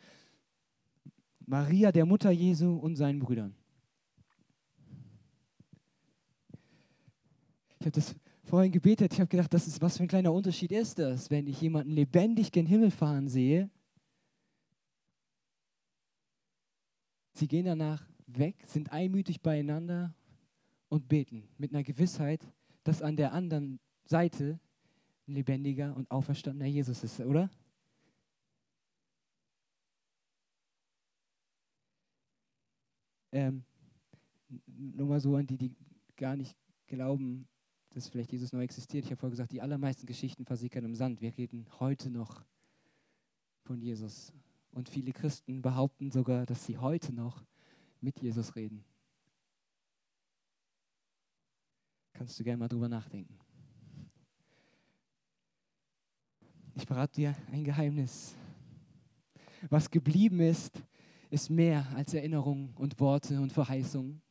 Maria, 1.45 1.93
der 1.93 2.07
Mutter 2.07 2.31
Jesu 2.31 2.77
und 2.77 2.97
seinen 2.97 3.19
Brüdern. 3.19 3.55
Ich 7.79 7.87
habe 7.87 7.91
das 7.91 8.17
vorhin 8.45 8.73
gebetet, 8.73 9.13
ich 9.13 9.21
habe 9.21 9.29
gedacht, 9.29 9.53
das 9.53 9.67
ist, 9.67 9.83
was 9.83 9.99
für 9.99 10.05
ein 10.05 10.09
kleiner 10.09 10.33
Unterschied 10.33 10.73
ist 10.73 10.99
das, 10.99 11.31
wenn 11.31 11.47
ich 11.47 11.61
jemanden 11.61 11.93
lebendig 11.93 12.53
gen 12.53 12.67
Himmel 12.67 12.91
fahren 12.91 13.29
sehe. 13.29 13.71
Sie 17.39 17.47
gehen 17.47 17.67
danach 17.67 18.05
weg, 18.27 18.57
sind 18.67 18.91
einmütig 18.91 19.41
beieinander 19.43 20.13
und 20.89 21.09
beten 21.09 21.49
mit 21.57 21.71
einer 21.71 21.85
Gewissheit, 21.85 22.45
dass 22.83 23.01
an 23.01 23.15
der 23.15 23.33
anderen 23.33 23.79
Seite 24.07 24.59
ein 25.29 25.35
lebendiger 25.35 25.95
und 25.95 26.11
auferstandener 26.11 26.67
Jesus 26.67 27.05
ist, 27.05 27.21
oder? 27.21 27.49
Ähm, 33.31 33.63
nur 34.67 35.07
mal 35.07 35.21
so 35.21 35.37
an 35.37 35.47
die, 35.47 35.59
die 35.59 35.77
gar 36.17 36.35
nicht 36.35 36.57
glauben, 36.89 37.47
dass 37.91 38.09
vielleicht 38.09 38.33
Jesus 38.33 38.53
neu 38.53 38.65
existiert. 38.65 39.05
Ich 39.05 39.13
habe 39.13 39.21
vorher 39.21 39.31
gesagt, 39.31 39.53
die 39.53 39.63
allermeisten 39.63 40.07
Geschichten 40.07 40.45
versickern 40.45 40.85
im 40.85 40.97
Sand. 40.97 41.21
Wir 41.21 41.39
reden 41.39 41.69
heute 41.79 42.11
noch 42.11 42.45
von 43.63 43.81
Jesus. 43.81 44.33
Und 44.79 44.89
viele 44.89 45.13
Christen 45.13 45.61
behaupten 45.61 46.13
sogar, 46.13 46.47
dass 46.47 46.65
sie 46.65 46.79
heute 46.79 47.13
noch 47.13 47.45
mit 48.01 48.21
Jesus 48.21 48.55
reden. 48.55 48.85
Kannst 52.13 52.39
du 52.39 52.45
gerne 52.45 52.59
mal 52.59 52.69
drüber 52.69 52.89
nachdenken. 52.89 53.37
Ich 56.77 56.87
verrate 56.87 57.13
dir 57.17 57.37
ein 57.51 57.65
Geheimnis. 57.65 58.37
Was 59.69 59.91
geblieben 59.91 60.39
ist, 60.39 60.81
ist 61.29 61.51
mehr 61.51 61.85
als 61.97 62.15
Erinnerungen 62.15 62.73
und 62.77 63.01
Worte 63.01 63.41
und 63.41 63.53
Verheißungen. 63.53 64.23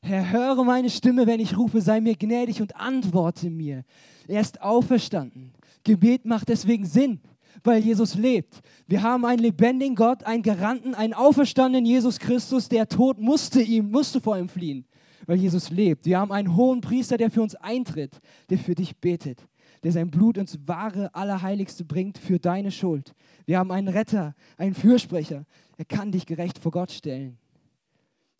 Herr, 0.00 0.30
höre 0.30 0.62
meine 0.62 0.90
Stimme, 0.90 1.26
wenn 1.26 1.40
ich 1.40 1.58
rufe, 1.58 1.80
sei 1.80 2.00
mir 2.00 2.14
gnädig 2.14 2.62
und 2.62 2.76
antworte 2.76 3.50
mir. 3.50 3.84
Er 4.28 4.40
ist 4.40 4.60
auferstanden. 4.62 5.55
Gebet 5.86 6.24
macht 6.24 6.48
deswegen 6.48 6.84
Sinn, 6.84 7.20
weil 7.62 7.80
Jesus 7.80 8.16
lebt. 8.16 8.60
Wir 8.88 9.02
haben 9.02 9.24
einen 9.24 9.38
lebendigen 9.38 9.94
Gott, 9.94 10.24
einen 10.24 10.42
Garanten, 10.42 10.94
einen 10.94 11.14
auferstandenen 11.14 11.86
Jesus 11.86 12.18
Christus, 12.18 12.68
der 12.68 12.88
Tod 12.88 13.18
musste 13.18 13.62
ihm, 13.62 13.90
musste 13.90 14.20
vor 14.20 14.36
ihm 14.36 14.48
fliehen, 14.48 14.84
weil 15.26 15.38
Jesus 15.38 15.70
lebt. 15.70 16.04
Wir 16.04 16.18
haben 16.18 16.32
einen 16.32 16.56
hohen 16.56 16.80
Priester, 16.80 17.16
der 17.16 17.30
für 17.30 17.40
uns 17.40 17.54
eintritt, 17.54 18.20
der 18.50 18.58
für 18.58 18.74
dich 18.74 18.96
betet, 18.96 19.46
der 19.84 19.92
sein 19.92 20.10
Blut 20.10 20.36
ins 20.38 20.58
wahre, 20.66 21.14
allerheiligste 21.14 21.84
bringt 21.84 22.18
für 22.18 22.40
deine 22.40 22.72
Schuld. 22.72 23.14
Wir 23.46 23.58
haben 23.58 23.70
einen 23.70 23.88
Retter, 23.88 24.34
einen 24.56 24.74
Fürsprecher. 24.74 25.46
Er 25.76 25.84
kann 25.84 26.10
dich 26.10 26.26
gerecht 26.26 26.58
vor 26.58 26.72
Gott 26.72 26.90
stellen. 26.90 27.38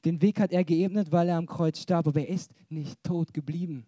Den 0.04 0.20
Weg 0.20 0.40
hat 0.40 0.52
er 0.52 0.64
geebnet, 0.64 1.12
weil 1.12 1.28
er 1.28 1.36
am 1.36 1.46
Kreuz 1.46 1.80
starb, 1.80 2.08
aber 2.08 2.20
er 2.20 2.28
ist 2.28 2.50
nicht 2.68 3.02
tot 3.04 3.32
geblieben. 3.32 3.86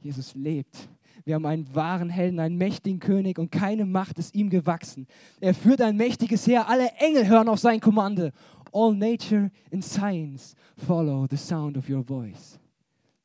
Jesus 0.00 0.34
lebt. 0.34 0.88
Wir 1.24 1.34
haben 1.34 1.46
einen 1.46 1.74
wahren 1.74 2.08
Helden, 2.08 2.40
einen 2.40 2.56
mächtigen 2.56 3.00
König 3.00 3.38
und 3.38 3.50
keine 3.50 3.84
Macht 3.84 4.18
ist 4.18 4.34
ihm 4.34 4.50
gewachsen. 4.50 5.06
Er 5.40 5.54
führt 5.54 5.82
ein 5.82 5.96
mächtiges 5.96 6.46
Heer, 6.46 6.68
alle 6.68 6.90
Engel 6.92 7.26
hören 7.26 7.48
auf 7.48 7.58
sein 7.58 7.80
Kommando. 7.80 8.30
All 8.72 8.94
nature 8.94 9.50
and 9.72 9.84
science 9.84 10.54
follow 10.76 11.26
the 11.28 11.36
sound 11.36 11.76
of 11.76 11.88
your 11.88 12.02
voice. 12.02 12.58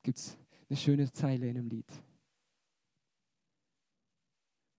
Gibt 0.02 0.18
es 0.18 0.38
eine 0.70 0.78
schöne 0.78 1.12
Zeile 1.12 1.48
in 1.48 1.56
dem 1.56 1.68
Lied. 1.68 1.86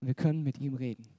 Und 0.01 0.07
wir 0.07 0.15
können 0.15 0.43
mit 0.43 0.59
ihm 0.59 0.73
reden. 0.73 1.14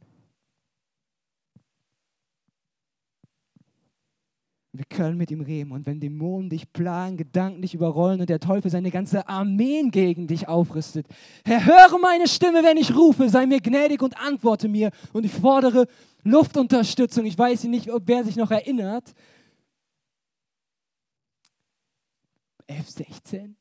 Wir 4.78 4.84
können 4.84 5.16
mit 5.16 5.30
ihm 5.30 5.40
reden. 5.40 5.72
Und 5.72 5.86
wenn 5.86 6.00
Dämonen 6.00 6.50
dich 6.50 6.72
plagen, 6.72 7.16
Gedanken 7.16 7.62
dich 7.62 7.74
überrollen 7.74 8.20
und 8.20 8.28
der 8.28 8.40
Teufel 8.40 8.70
seine 8.70 8.90
ganze 8.90 9.28
Armeen 9.28 9.90
gegen 9.90 10.26
dich 10.26 10.48
aufrüstet. 10.48 11.06
Herr, 11.44 11.64
höre 11.64 11.98
meine 11.98 12.28
Stimme, 12.28 12.62
wenn 12.62 12.76
ich 12.76 12.94
rufe, 12.94 13.28
sei 13.28 13.46
mir 13.46 13.60
gnädig 13.60 14.02
und 14.02 14.18
antworte 14.18 14.68
mir. 14.68 14.90
Und 15.12 15.24
ich 15.24 15.32
fordere 15.32 15.86
Luftunterstützung. 16.24 17.24
Ich 17.26 17.38
weiß 17.38 17.64
nicht, 17.64 17.90
ob 17.90 18.02
wer 18.06 18.24
sich 18.24 18.36
noch 18.36 18.50
erinnert. 18.50 19.14
F16, 22.68 23.54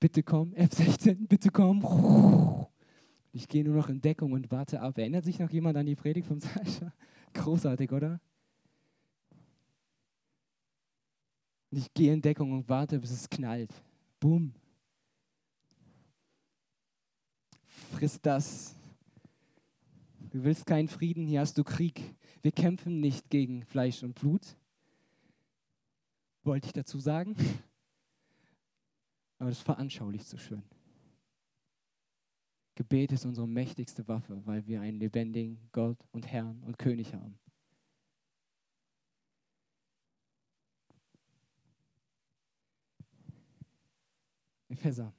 bitte 0.00 0.22
komm, 0.22 0.52
F16, 0.54 1.28
bitte 1.28 1.50
komm. 1.50 2.66
Ich 3.32 3.46
gehe 3.46 3.62
nur 3.62 3.76
noch 3.76 3.88
in 3.88 4.00
Deckung 4.00 4.32
und 4.32 4.50
warte 4.50 4.80
ab. 4.80 4.98
Erinnert 4.98 5.24
sich 5.24 5.38
noch 5.38 5.50
jemand 5.50 5.76
an 5.76 5.86
die 5.86 5.94
Predigt 5.94 6.26
von 6.26 6.40
Sascha? 6.40 6.92
Großartig, 7.34 7.92
oder? 7.92 8.20
Ich 11.70 11.92
gehe 11.92 12.12
in 12.12 12.22
Deckung 12.22 12.52
und 12.52 12.68
warte, 12.68 12.98
bis 12.98 13.10
es 13.10 13.28
knallt. 13.28 13.72
Boom. 14.20 14.54
Friss 17.92 18.20
das. 18.20 18.74
Du 20.30 20.44
willst 20.44 20.66
keinen 20.66 20.88
Frieden, 20.88 21.26
hier 21.26 21.40
hast 21.40 21.56
du 21.58 21.64
Krieg. 21.64 22.14
Wir 22.42 22.52
kämpfen 22.52 23.00
nicht 23.00 23.28
gegen 23.30 23.64
Fleisch 23.64 24.02
und 24.02 24.14
Blut. 24.14 24.56
Wollte 26.42 26.66
ich 26.66 26.72
dazu 26.72 26.98
sagen. 26.98 27.36
Aber 29.38 29.50
das 29.50 29.60
veranschaulicht 29.60 30.26
so 30.26 30.36
schön. 30.36 30.62
Gebet 32.74 33.12
ist 33.12 33.24
unsere 33.24 33.48
mächtigste 33.48 34.06
Waffe, 34.06 34.40
weil 34.46 34.66
wir 34.66 34.80
einen 34.80 35.00
lebendigen 35.00 35.58
Gott 35.72 35.98
und 36.12 36.26
Herrn 36.26 36.62
und 36.62 36.78
König 36.78 37.12
haben. 37.14 37.38
Epheser, 44.68 45.12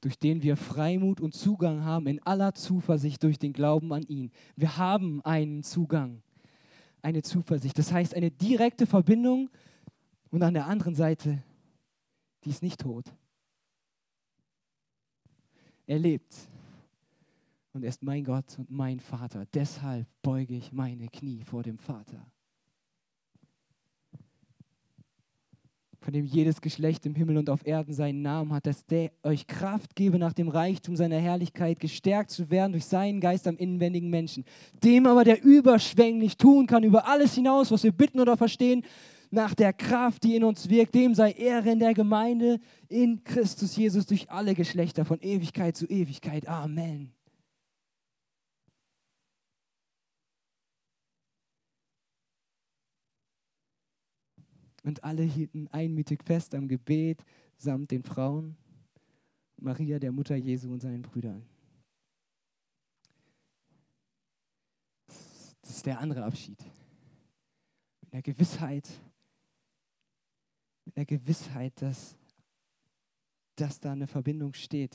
durch 0.00 0.18
den 0.18 0.42
wir 0.42 0.56
Freimut 0.56 1.20
und 1.20 1.34
Zugang 1.34 1.84
haben 1.84 2.06
in 2.06 2.22
aller 2.22 2.54
Zuversicht 2.54 3.22
durch 3.22 3.38
den 3.38 3.52
Glauben 3.52 3.92
an 3.92 4.02
ihn. 4.02 4.30
Wir 4.56 4.76
haben 4.76 5.22
einen 5.24 5.62
Zugang, 5.62 6.22
eine 7.02 7.22
Zuversicht. 7.22 7.78
Das 7.78 7.92
heißt 7.92 8.14
eine 8.14 8.30
direkte 8.30 8.86
Verbindung 8.86 9.50
und 10.30 10.42
an 10.42 10.54
der 10.54 10.66
anderen 10.66 10.94
Seite, 10.94 11.42
die 12.44 12.50
ist 12.50 12.62
nicht 12.62 12.80
tot. 12.80 13.14
Er 15.86 15.98
lebt. 15.98 16.34
Und 17.72 17.82
er 17.82 17.88
ist 17.88 18.02
mein 18.02 18.24
Gott 18.24 18.58
und 18.58 18.70
mein 18.70 19.00
Vater. 19.00 19.46
Deshalb 19.52 20.06
beuge 20.22 20.54
ich 20.54 20.72
meine 20.72 21.08
Knie 21.08 21.42
vor 21.42 21.62
dem 21.62 21.78
Vater. 21.78 22.24
Von 26.04 26.12
dem 26.12 26.26
jedes 26.26 26.60
Geschlecht 26.60 27.06
im 27.06 27.14
Himmel 27.14 27.38
und 27.38 27.48
auf 27.48 27.66
Erden 27.66 27.94
seinen 27.94 28.20
Namen 28.20 28.52
hat, 28.52 28.66
dass 28.66 28.84
der 28.84 29.10
euch 29.22 29.46
Kraft 29.46 29.96
gebe, 29.96 30.18
nach 30.18 30.34
dem 30.34 30.48
Reichtum 30.48 30.96
seiner 30.96 31.18
Herrlichkeit 31.18 31.80
gestärkt 31.80 32.30
zu 32.30 32.50
werden 32.50 32.72
durch 32.72 32.84
seinen 32.84 33.20
Geist 33.20 33.48
am 33.48 33.56
inwendigen 33.56 34.10
Menschen. 34.10 34.44
Dem 34.84 35.06
aber, 35.06 35.24
der 35.24 35.42
überschwänglich 35.42 36.36
tun 36.36 36.66
kann 36.66 36.84
über 36.84 37.08
alles 37.08 37.34
hinaus, 37.34 37.70
was 37.70 37.84
wir 37.84 37.92
bitten 37.92 38.20
oder 38.20 38.36
verstehen, 38.36 38.82
nach 39.30 39.54
der 39.54 39.72
Kraft, 39.72 40.22
die 40.24 40.36
in 40.36 40.44
uns 40.44 40.68
wirkt, 40.68 40.94
dem 40.94 41.14
sei 41.14 41.32
Ehre 41.32 41.70
in 41.70 41.78
der 41.78 41.94
Gemeinde 41.94 42.60
in 42.88 43.24
Christus 43.24 43.74
Jesus 43.74 44.06
durch 44.06 44.30
alle 44.30 44.54
Geschlechter 44.54 45.04
von 45.04 45.18
Ewigkeit 45.20 45.74
zu 45.76 45.86
Ewigkeit. 45.86 46.46
Amen. 46.46 47.12
Und 54.84 55.02
alle 55.02 55.22
hielten 55.22 55.66
einmütig 55.68 56.22
fest 56.22 56.54
am 56.54 56.68
Gebet 56.68 57.24
samt 57.56 57.90
den 57.90 58.02
Frauen, 58.02 58.54
Maria, 59.56 59.98
der 59.98 60.12
Mutter 60.12 60.36
Jesu 60.36 60.70
und 60.70 60.80
seinen 60.80 61.00
Brüdern. 61.00 61.42
Das 65.62 65.70
ist 65.76 65.86
der 65.86 65.98
andere 65.98 66.22
Abschied. 66.22 66.62
Mit 68.02 68.12
der 68.12 68.22
Gewissheit, 68.22 68.86
mit 70.84 70.96
der 70.98 71.06
Gewissheit, 71.06 71.72
dass, 71.80 72.14
dass 73.56 73.80
da 73.80 73.92
eine 73.92 74.06
Verbindung 74.06 74.52
steht. 74.52 74.94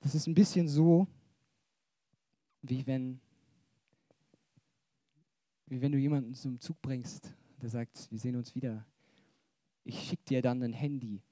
Das 0.00 0.14
ist 0.14 0.26
ein 0.26 0.34
bisschen 0.34 0.66
so, 0.66 1.06
wie 2.62 2.86
wenn 2.86 3.20
wie 5.66 5.80
wenn 5.80 5.92
du 5.92 5.98
jemanden 5.98 6.34
zum 6.34 6.60
Zug 6.60 6.80
bringst, 6.82 7.34
der 7.60 7.70
sagt, 7.70 8.10
wir 8.10 8.18
sehen 8.18 8.36
uns 8.36 8.54
wieder. 8.54 8.86
Ich 9.84 10.08
schicke 10.08 10.24
dir 10.24 10.42
dann 10.42 10.62
ein 10.62 10.72
Handy, 10.72 11.22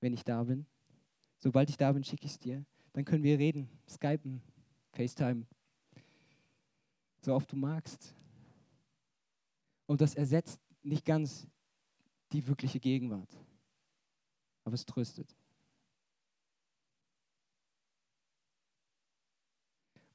wenn 0.00 0.12
ich 0.12 0.24
da 0.24 0.42
bin. 0.44 0.66
Sobald 1.38 1.70
ich 1.70 1.76
da 1.76 1.92
bin, 1.92 2.04
schicke 2.04 2.26
ich 2.26 2.32
es 2.32 2.38
dir. 2.38 2.64
Dann 2.92 3.04
können 3.04 3.24
wir 3.24 3.38
reden, 3.38 3.68
skypen, 3.88 4.42
FaceTime, 4.92 5.46
so 7.20 7.34
oft 7.34 7.50
du 7.50 7.56
magst. 7.56 8.14
Und 9.86 10.00
das 10.00 10.14
ersetzt 10.14 10.60
nicht 10.82 11.04
ganz 11.04 11.46
die 12.32 12.46
wirkliche 12.46 12.80
Gegenwart, 12.80 13.36
aber 14.64 14.74
es 14.74 14.84
tröstet. 14.84 15.36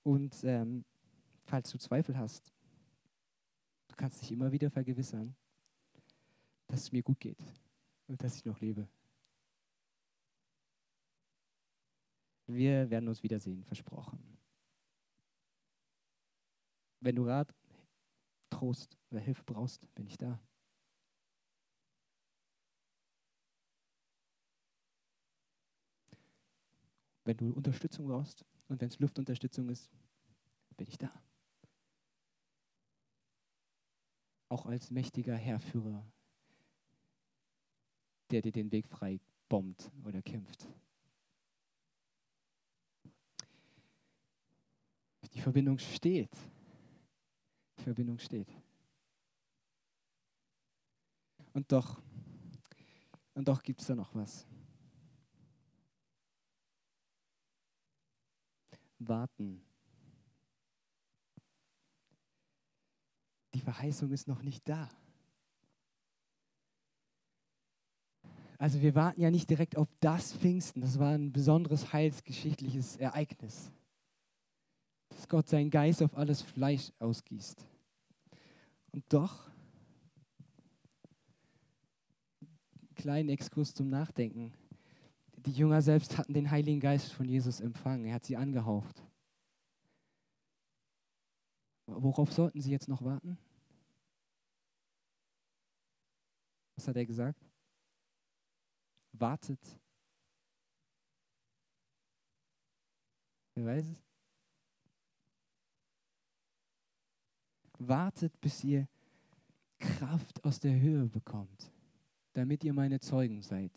Und 0.08 0.42
ähm, 0.46 0.86
falls 1.44 1.70
du 1.70 1.78
Zweifel 1.78 2.18
hast, 2.18 2.54
du 3.90 3.96
kannst 3.98 4.22
dich 4.22 4.32
immer 4.32 4.54
wieder 4.54 4.72
vergewissern, 4.72 5.36
dass 6.68 6.84
es 6.84 6.92
mir 6.94 7.04
gut 7.04 7.20
geht 7.20 7.44
und 8.08 8.24
dass 8.24 8.38
ich 8.38 8.46
noch 8.46 8.58
lebe. 8.62 8.88
Wir 12.46 12.90
werden 12.90 13.10
uns 13.10 13.22
wiedersehen, 13.22 13.66
versprochen. 13.66 14.18
Wenn 17.02 17.18
du 17.18 17.26
Rat, 17.26 17.54
Trost 18.50 18.98
oder 19.12 19.20
Hilfe 19.20 19.44
brauchst, 19.44 19.94
bin 19.94 20.08
ich 20.08 20.18
da. 20.18 20.40
Wenn 27.26 27.36
du 27.36 27.52
Unterstützung 27.52 28.08
brauchst, 28.08 28.46
und 28.68 28.82
wenn 28.82 28.90
es 28.90 29.00
Luftunterstützung 29.00 29.70
ist, 29.70 29.90
bin 30.76 30.88
ich 30.88 30.98
da. 30.98 31.12
Auch 34.50 34.66
als 34.66 34.92
mächtiger 34.92 35.36
Herrführer, 35.36 36.06
der 38.32 38.42
dir 38.42 38.52
den 38.52 38.72
Weg 38.72 38.88
frei 38.88 39.20
bombt 39.50 39.92
oder 40.04 40.22
kämpft. 40.22 40.68
Die 45.34 45.42
Verbindung 45.42 45.78
steht. 45.78 46.36
Die 47.78 47.84
Verbindung 47.84 48.18
steht. 48.18 48.50
Und 51.54 51.72
doch, 51.72 52.02
und 53.34 53.48
doch 53.48 53.62
gibt 53.62 53.82
es 53.82 53.88
da 53.88 53.96
noch 53.96 54.16
was. 54.16 54.48
Warten. 59.00 59.62
Die 63.54 63.60
Verheißung 63.60 64.12
ist 64.12 64.28
noch 64.28 64.44
nicht 64.44 64.68
da. 64.68 64.90
Also 68.60 68.82
wir 68.82 68.96
warten 68.96 69.22
ja 69.22 69.30
nicht 69.30 69.50
direkt 69.50 69.78
auf 69.78 69.88
das 70.00 70.34
Pfingsten. 70.34 70.82
Das 70.82 70.98
war 70.98 71.14
ein 71.14 71.32
besonderes 71.32 71.94
heilsgeschichtliches 71.94 72.98
Ereignis. 72.98 73.72
Dass 75.10 75.28
Gott 75.28 75.48
seinen 75.48 75.70
Geist 75.70 76.02
auf 76.02 76.16
alles 76.18 76.42
Fleisch 76.42 76.92
ausgießt. 77.00 77.66
Und 78.92 79.04
doch, 79.14 79.50
kleinen 82.96 83.30
Exkurs 83.30 83.74
zum 83.74 83.90
Nachdenken. 83.90 84.54
Die 85.48 85.54
Jünger 85.54 85.82
selbst 85.82 86.18
hatten 86.18 86.34
den 86.34 86.52
Heiligen 86.52 86.82
Geist 86.82 87.14
von 87.14 87.26
Jesus 87.26 87.62
empfangen. 87.62 88.06
Er 88.06 88.16
hat 88.16 88.26
sie 88.26 88.36
angehaucht. 88.36 89.02
Worauf 91.86 92.34
sollten 92.34 92.60
sie 92.60 92.70
jetzt 92.70 92.90
noch 92.90 93.02
warten? 93.02 93.38
Was 96.76 96.90
hat 96.90 96.98
er 96.98 97.06
gesagt? 97.06 97.42
Wartet. 99.14 99.62
Wer 103.56 103.66
weiß 103.68 103.86
es? 103.86 104.04
Wartet, 107.80 108.38
bis 108.42 108.66
ihr 108.66 108.86
Kraft 109.80 110.44
aus 110.44 110.60
der 110.60 110.78
Höhe 110.78 111.06
bekommt, 111.06 111.72
damit 112.34 112.66
ihr 112.66 112.74
meine 112.74 113.00
Zeugen 113.00 113.42
seid 113.42 113.72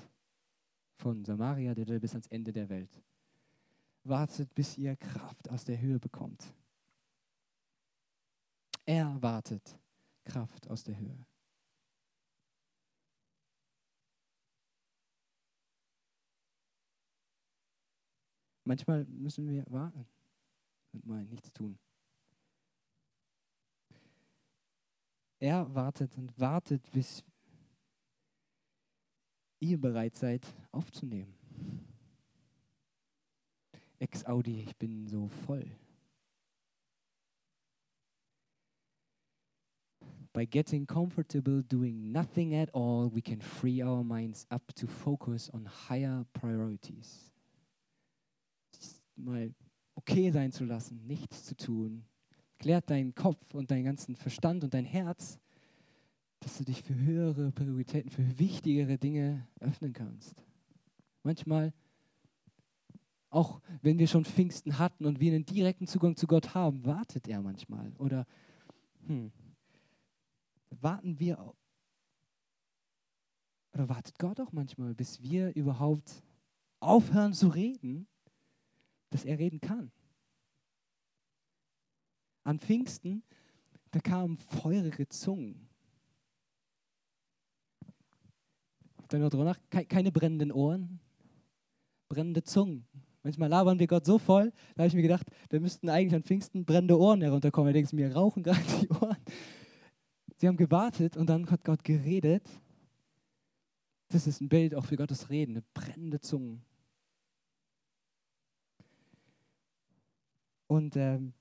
von 1.00 1.24
Samaria 1.24 1.74
bis 1.74 2.12
ans 2.12 2.26
Ende 2.28 2.52
der 2.52 2.68
Welt. 2.68 3.02
Wartet, 4.04 4.54
bis 4.54 4.78
ihr 4.78 4.96
Kraft 4.96 5.48
aus 5.50 5.64
der 5.64 5.80
Höhe 5.80 5.98
bekommt. 5.98 6.54
Er 8.84 9.20
wartet 9.22 9.78
Kraft 10.24 10.68
aus 10.68 10.84
der 10.84 10.98
Höhe. 10.98 11.26
Manchmal 18.64 19.04
müssen 19.06 19.48
wir 19.48 19.64
warten 19.68 20.06
und 20.92 21.06
mal 21.06 21.24
nichts 21.24 21.52
tun. 21.52 21.78
Er 25.38 25.74
wartet 25.74 26.16
und 26.18 26.38
wartet, 26.38 26.90
bis 26.92 27.24
ihr 29.61 29.79
bereit 29.79 30.16
seid 30.16 30.46
aufzunehmen. 30.73 31.35
Ex-Audi, 33.99 34.62
ich 34.62 34.77
bin 34.77 35.07
so 35.07 35.29
voll. 35.29 35.70
By 40.33 40.46
getting 40.46 40.87
comfortable 40.87 41.62
doing 41.62 42.12
nothing 42.12 42.55
at 42.55 42.73
all, 42.73 43.11
we 43.12 43.20
can 43.20 43.40
free 43.40 43.83
our 43.83 44.03
minds 44.03 44.46
up 44.51 44.73
to 44.75 44.87
focus 44.87 45.51
on 45.53 45.68
higher 45.88 46.25
priorities. 46.33 47.31
Mal 49.16 49.53
okay 49.96 50.31
sein 50.31 50.53
zu 50.53 50.64
lassen, 50.64 51.07
nichts 51.07 51.44
zu 51.44 51.57
tun. 51.57 52.05
Klärt 52.59 52.88
deinen 52.90 53.14
Kopf 53.14 53.55
und 53.55 53.70
deinen 53.70 53.85
ganzen 53.85 54.14
Verstand 54.14 54.64
und 54.64 54.73
dein 54.73 54.85
Herz, 54.85 55.38
dass 56.40 56.59
du 56.59 56.64
dich 56.64 56.83
für 56.83 56.94
höhere 56.94 57.53
Prioritäten, 57.53 58.11
für 58.11 58.38
wichtigere 58.38 58.98
Dinge 58.98 59.46
öffnen 59.61 59.92
kannst. 59.92 60.42
Manchmal, 61.22 61.72
auch 63.29 63.61
wenn 63.83 63.98
wir 63.98 64.09
schon 64.09 64.24
Pfingsten 64.24 64.79
hatten 64.79 65.05
und 65.07 65.20
wir 65.20 65.33
einen 65.33 65.44
direkten 65.44 65.87
Zugang 65.87 66.16
zu 66.16 66.26
Gott 66.26 66.55
haben, 66.55 66.85
wartet 66.85 67.29
er 67.29 67.42
manchmal. 67.42 67.92
Oder 67.98 68.26
hm, 69.07 69.31
warten 70.70 71.18
wir 71.20 71.55
oder 73.72 73.88
wartet 73.88 74.18
Gott 74.18 74.40
auch 74.40 74.53
manchmal, 74.53 74.94
bis 74.94 75.22
wir 75.22 75.55
überhaupt 75.55 76.22
aufhören 76.81 77.33
zu 77.33 77.48
reden, 77.48 78.09
dass 79.11 79.24
er 79.24 79.38
reden 79.38 79.61
kann. 79.61 79.92
An 82.42 82.59
Pfingsten, 82.59 83.22
da 83.92 84.00
kamen 84.00 84.37
feurige 84.38 85.09
Zungen. 85.09 85.69
Dann 89.11 89.20
noch 89.20 89.31
drüber 89.31 89.44
nach, 89.44 89.59
keine 89.70 90.12
brennenden 90.12 90.53
Ohren, 90.53 91.01
brennende 92.09 92.42
Zungen. 92.42 92.87
Manchmal 93.23 93.51
labern 93.51 93.79
wir 93.79 93.87
Gott 93.87 94.07
so 94.07 94.18
voll, 94.18 94.53
da 94.75 94.83
habe 94.83 94.88
ich 94.88 94.94
mir 94.94 95.03
gedacht, 95.03 95.27
da 95.51 95.59
müssten 95.59 95.90
eigentlich 95.90 96.14
an 96.14 96.23
Pfingsten 96.23 96.64
brennende 96.64 96.99
Ohren 96.99 97.20
herunterkommen. 97.20 97.68
Da 97.68 97.73
denkst 97.75 97.90
du 97.90 97.96
mir, 97.96 98.14
rauchen 98.14 98.42
gerade 98.42 98.61
die 98.81 98.88
Ohren. 98.88 99.18
Sie 100.37 100.49
haben 100.49 100.57
gewartet 100.57 101.16
und 101.16 101.29
dann 101.29 101.51
hat 101.51 101.64
Gott 101.64 101.85
geredet. 101.85 102.49
Das 104.09 104.27
ist 104.27 104.40
ein 104.40 104.49
Bild 104.49 104.75
auch 104.75 104.87
für 104.87 104.96
Gottes 104.96 105.29
Reden, 105.29 105.53
eine 105.53 105.64
brennende 105.75 106.20
Zunge. 106.20 106.61
Und 110.66 110.96
ähm, 110.96 111.35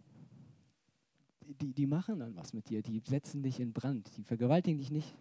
die, 1.42 1.74
die 1.74 1.88
machen 1.88 2.20
dann 2.20 2.36
was 2.36 2.52
mit 2.52 2.68
dir, 2.70 2.82
die 2.82 3.00
setzen 3.06 3.44
dich 3.44 3.60
in 3.60 3.74
Brand, 3.74 4.18
die 4.18 4.24
vergewaltigen 4.24 4.80
dich 4.80 4.92
nicht. 4.92 5.16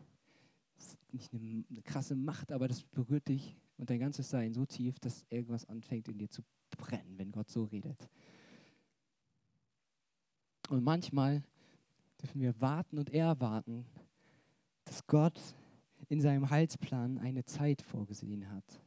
Das 0.79 0.87
ist 0.87 1.13
nicht 1.13 1.35
eine, 1.35 1.65
eine 1.69 1.83
krasse 1.83 2.15
Macht, 2.15 2.53
aber 2.53 2.69
das 2.69 2.85
berührt 2.85 3.29
dich 3.29 3.57
und 3.77 3.91
dein 3.91 4.01
ganzes 4.01 4.31
Sein 4.31 4.55
so 4.55 4.65
tief, 4.65 4.99
dass 5.01 5.27
irgendwas 5.29 5.65
anfängt 5.67 6.09
in 6.09 6.19
dir 6.19 6.31
zu 6.31 6.43
brennen, 6.71 7.19
wenn 7.19 7.33
Gott 7.33 7.51
so 7.51 7.65
redet. 7.65 8.09
Und 10.69 10.85
manchmal 10.85 11.43
dürfen 12.21 12.41
wir 12.41 12.61
warten 12.61 12.99
und 12.99 13.11
erwarten, 13.11 13.87
dass 14.85 15.07
Gott 15.07 15.41
in 16.09 16.21
seinem 16.21 16.49
Heilsplan 16.49 17.19
eine 17.19 17.45
Zeit 17.45 17.83
vorgesehen 17.83 18.51
hat, 18.51 18.81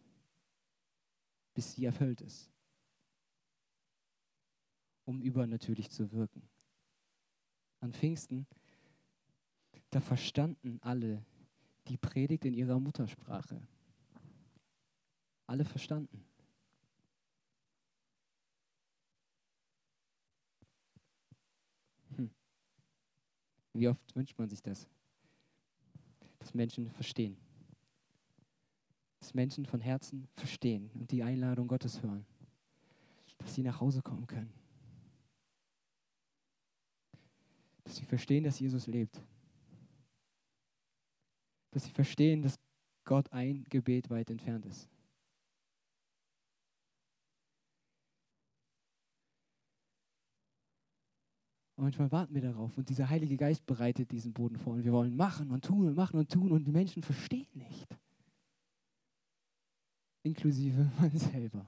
bis 1.54 1.73
sie 1.73 1.86
erfüllt 1.86 2.21
ist, 2.21 2.49
um 5.06 5.21
übernatürlich 5.21 5.89
zu 5.89 6.12
wirken. 6.12 6.47
An 7.80 7.93
Pfingsten, 7.93 8.47
da 9.89 9.99
verstanden 9.99 10.80
alle 10.82 11.25
die 11.87 11.97
Predigt 11.97 12.45
in 12.45 12.53
ihrer 12.53 12.79
Muttersprache. 12.79 13.61
Alle 15.47 15.65
verstanden. 15.65 16.23
Wie 23.73 23.87
oft 23.87 24.15
wünscht 24.15 24.37
man 24.37 24.49
sich 24.49 24.61
das? 24.61 24.87
Dass 26.39 26.53
Menschen 26.53 26.89
verstehen. 26.91 27.37
Dass 29.19 29.33
Menschen 29.33 29.65
von 29.65 29.79
Herzen 29.79 30.27
verstehen 30.35 30.89
und 30.93 31.11
die 31.11 31.23
Einladung 31.23 31.67
Gottes 31.67 32.01
hören. 32.01 32.25
Dass 33.37 33.55
sie 33.55 33.63
nach 33.63 33.79
Hause 33.79 34.01
kommen 34.01 34.27
können. 34.27 34.51
Dass 37.83 37.95
sie 37.95 38.05
verstehen, 38.05 38.43
dass 38.43 38.59
Jesus 38.59 38.87
lebt. 38.87 39.21
Dass 41.71 41.86
sie 41.86 41.91
verstehen, 41.91 42.41
dass 42.41 42.60
Gott 43.05 43.31
ein 43.31 43.63
Gebet 43.69 44.10
weit 44.10 44.29
entfernt 44.29 44.65
ist. 44.65 44.89
Und 51.81 51.86
manchmal 51.86 52.12
warten 52.12 52.36
wir 52.36 52.41
darauf 52.43 52.77
und 52.77 52.89
dieser 52.89 53.10
Heilige 53.10 53.38
Geist 53.38 53.65
bereitet 53.65 54.12
diesen 54.12 54.34
Boden 54.34 54.55
vor 54.57 54.73
und 54.73 54.84
wir 54.84 54.91
wollen 54.91 55.15
machen 55.15 55.49
und 55.49 55.65
tun 55.65 55.88
und 55.88 55.95
machen 55.95 56.19
und 56.19 56.31
tun 56.31 56.51
und 56.51 56.65
die 56.65 56.71
Menschen 56.71 57.01
verstehen 57.01 57.47
nicht. 57.55 57.88
Inklusive 60.21 60.91
man 60.99 61.17
selber. 61.17 61.65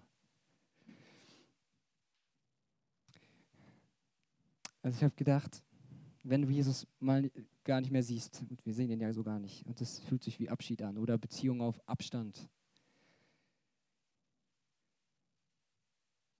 Also 4.83 4.97
ich 4.97 5.03
habe 5.03 5.15
gedacht, 5.15 5.63
wenn 6.23 6.43
du 6.43 6.49
Jesus 6.49 6.85
mal 6.99 7.31
gar 7.63 7.81
nicht 7.81 7.91
mehr 7.91 8.03
siehst, 8.03 8.43
und 8.49 8.65
wir 8.65 8.73
sehen 8.73 8.89
ihn 8.89 8.99
ja 8.99 9.13
so 9.13 9.23
gar 9.23 9.39
nicht, 9.39 9.65
und 9.65 9.79
das 9.81 9.99
fühlt 9.99 10.23
sich 10.23 10.39
wie 10.39 10.49
Abschied 10.49 10.81
an 10.81 10.97
oder 10.97 11.17
Beziehung 11.17 11.61
auf 11.61 11.79
Abstand, 11.87 12.49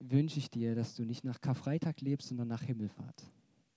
wünsche 0.00 0.38
ich 0.38 0.50
dir, 0.50 0.74
dass 0.74 0.94
du 0.94 1.04
nicht 1.04 1.24
nach 1.24 1.40
Karfreitag 1.40 2.00
lebst, 2.00 2.28
sondern 2.28 2.48
nach 2.48 2.62
Himmelfahrt. 2.62 3.24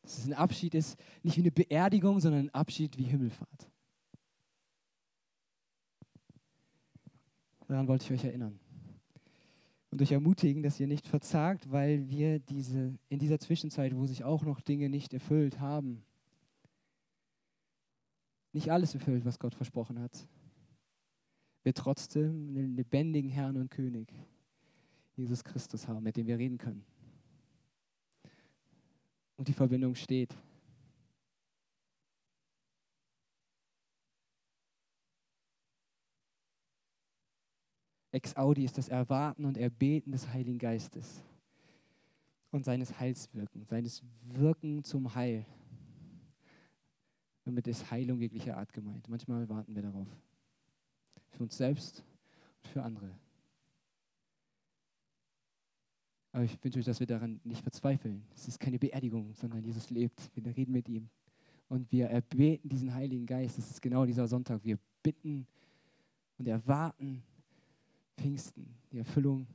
Dass 0.02 0.18
es 0.18 0.26
ein 0.26 0.34
Abschied 0.34 0.76
ist, 0.76 0.98
nicht 1.24 1.38
wie 1.38 1.42
eine 1.42 1.52
Beerdigung, 1.52 2.20
sondern 2.20 2.46
ein 2.46 2.54
Abschied 2.54 2.98
wie 2.98 3.04
Himmelfahrt. 3.04 3.72
Daran 7.68 7.88
wollte 7.88 8.06
ich 8.06 8.20
euch 8.20 8.26
erinnern. 8.26 8.60
Und 9.90 10.02
euch 10.02 10.12
ermutigen, 10.12 10.64
dass 10.64 10.80
ihr 10.80 10.88
nicht 10.88 11.08
verzagt, 11.08 11.72
weil 11.72 12.10
wir 12.10 12.40
diese, 12.40 12.98
in 13.10 13.20
dieser 13.20 13.40
Zwischenzeit, 13.40 13.96
wo 13.96 14.06
sich 14.06 14.24
auch 14.24 14.44
noch 14.44 14.62
Dinge 14.62 14.90
nicht 14.90 15.14
erfüllt 15.14 15.60
haben, 15.60 16.04
nicht 18.58 18.72
alles 18.72 18.94
erfüllt, 18.94 19.24
was 19.24 19.40
Gott 19.40 19.56
versprochen 19.56 20.00
hat, 20.00 20.28
wir 21.64 21.74
trotzdem 21.74 22.50
einen 22.50 22.76
lebendigen 22.76 23.30
Herrn 23.30 23.56
und 23.56 23.70
König, 23.70 24.14
Jesus 25.16 25.44
Christus 25.44 25.88
haben, 25.88 26.04
mit 26.04 26.18
dem 26.18 26.28
wir 26.28 26.38
reden 26.38 26.58
können 26.58 26.84
und 29.38 29.48
die 29.48 29.54
Verbindung 29.54 29.96
steht. 29.96 30.36
Ex 38.12 38.36
Audi 38.36 38.66
ist 38.66 38.78
das 38.78 38.90
Erwarten 38.90 39.46
und 39.46 39.58
Erbeten 39.58 40.12
des 40.12 40.28
Heiligen 40.30 40.58
Geistes 40.58 41.24
und 42.50 42.66
seines 42.66 43.00
Heilswirken, 43.00 43.64
seines 43.66 44.02
Wirken 44.24 44.84
zum 44.84 45.14
Heil. 45.14 45.46
Damit 47.48 47.66
ist 47.66 47.90
Heilung 47.90 48.20
jeglicher 48.20 48.58
Art 48.58 48.74
gemeint. 48.74 49.08
Manchmal 49.08 49.48
warten 49.48 49.74
wir 49.74 49.82
darauf. 49.82 50.10
Für 51.30 51.44
uns 51.44 51.56
selbst 51.56 52.04
und 52.62 52.68
für 52.68 52.84
andere. 52.84 53.10
Aber 56.34 56.44
ich 56.44 56.62
wünsche 56.62 56.80
euch, 56.80 56.86
dass 56.86 57.00
wir 57.00 57.08
daran 57.08 57.40
nicht 57.46 57.62
verzweifeln. 57.62 58.26
Es 58.36 58.50
ist 58.50 58.60
keine 58.60 58.78
Beerdigung, 58.78 59.34
sondern 59.34 59.64
Jesus 59.64 59.90
lebt. 59.90 60.30
Wir 60.36 60.46
reden 60.58 60.74
mit 60.74 60.90
ihm. 60.90 61.10
Und 61.70 61.90
wir 61.90 62.08
erbeten 62.10 62.68
diesen 62.68 62.94
Heiligen 62.94 63.26
Geist. 63.26 63.58
Das 63.58 63.72
ist 63.72 63.82
genau 63.82 64.06
dieser 64.06 64.28
Sonntag. 64.28 64.62
Wir 64.66 64.78
bitten 65.02 65.48
und 66.38 66.50
erwarten 66.50 67.24
Pfingsten, 68.18 68.76
die 68.92 68.98
Erfüllung, 68.98 69.48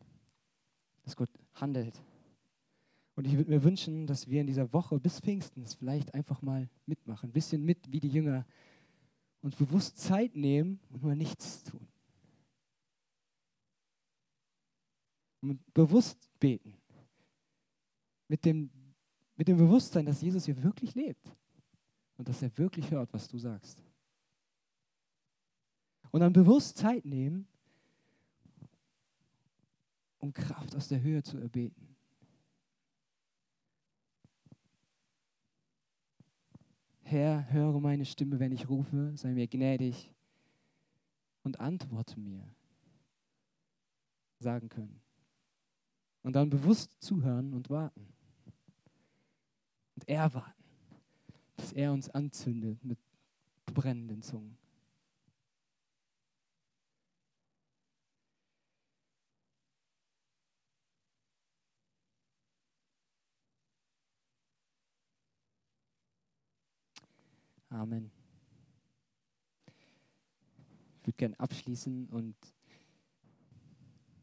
dass 1.05 1.15
Gott 1.15 1.31
handelt. 1.57 2.01
Und 3.15 3.27
ich 3.27 3.37
würde 3.37 3.51
mir 3.51 3.63
wünschen, 3.63 4.07
dass 4.07 4.29
wir 4.29 4.41
in 4.41 4.47
dieser 4.47 4.73
Woche 4.73 4.99
bis 4.99 5.21
Pfingsten 5.21 5.67
vielleicht 5.67 6.15
einfach 6.15 6.41
mal 6.41 6.69
mitmachen. 6.87 7.29
Ein 7.29 7.33
bisschen 7.33 7.65
mit 7.65 7.93
wie 7.93 8.01
die 8.01 8.09
Jünger. 8.09 8.47
Uns 9.43 9.57
bewusst 9.57 9.99
Zeit 9.99 10.35
nehmen 10.35 10.81
und 10.91 11.03
mal 11.03 11.17
nichts 11.17 11.65
tun. 11.65 11.87
Und 15.41 15.75
bewusst 15.75 16.31
beten. 16.39 16.75
Mit 18.29 18.45
dem, 18.45 18.71
mit 19.37 19.49
dem 19.49 19.59
Bewusstsein, 19.59 20.07
dass 20.07 20.23
Jesus 20.23 20.47
hier 20.47 20.63
wirklich 20.63 20.95
lebt. 20.95 21.31
und 22.17 22.29
dass 22.29 22.41
er 22.41 22.57
wirklich 22.57 22.91
hört, 22.91 23.13
was 23.13 23.27
du 23.27 23.37
sagst. 23.37 23.83
Und 26.13 26.21
dann 26.21 26.33
bewusst 26.33 26.77
Zeit 26.77 27.05
nehmen, 27.05 27.49
um 30.19 30.33
Kraft 30.33 30.77
aus 30.77 30.89
der 30.89 31.03
Höhe 31.03 31.23
zu 31.23 31.39
erbeten. 31.39 31.92
Herr, 37.13 37.53
höre 37.53 37.79
meine 37.79 38.07
Stimme, 38.07 38.41
wenn 38.41 38.53
ich 38.53 38.71
rufe, 38.71 39.13
sei 39.17 39.33
mir 39.33 39.47
gnädig 39.47 40.11
und 41.43 41.61
antworte 41.61 42.19
mir, 42.19 42.43
sagen 44.39 44.71
können. 44.71 44.99
Und 46.23 46.33
dann 46.37 46.49
bewusst 46.49 46.97
zuhören 47.01 47.53
und 47.53 47.69
warten. 47.69 48.09
Und 49.95 50.09
erwarten, 50.09 50.65
dass 51.57 51.75
er 51.75 51.93
uns 51.93 52.09
anzündet 52.09 52.83
mit 52.83 52.99
brennenden 53.67 54.23
Zungen. 54.23 54.57
Amen. 67.73 68.11
Ich 71.01 71.07
würde 71.07 71.17
gerne 71.17 71.41
abschließen 71.41 72.07
und 72.11 72.37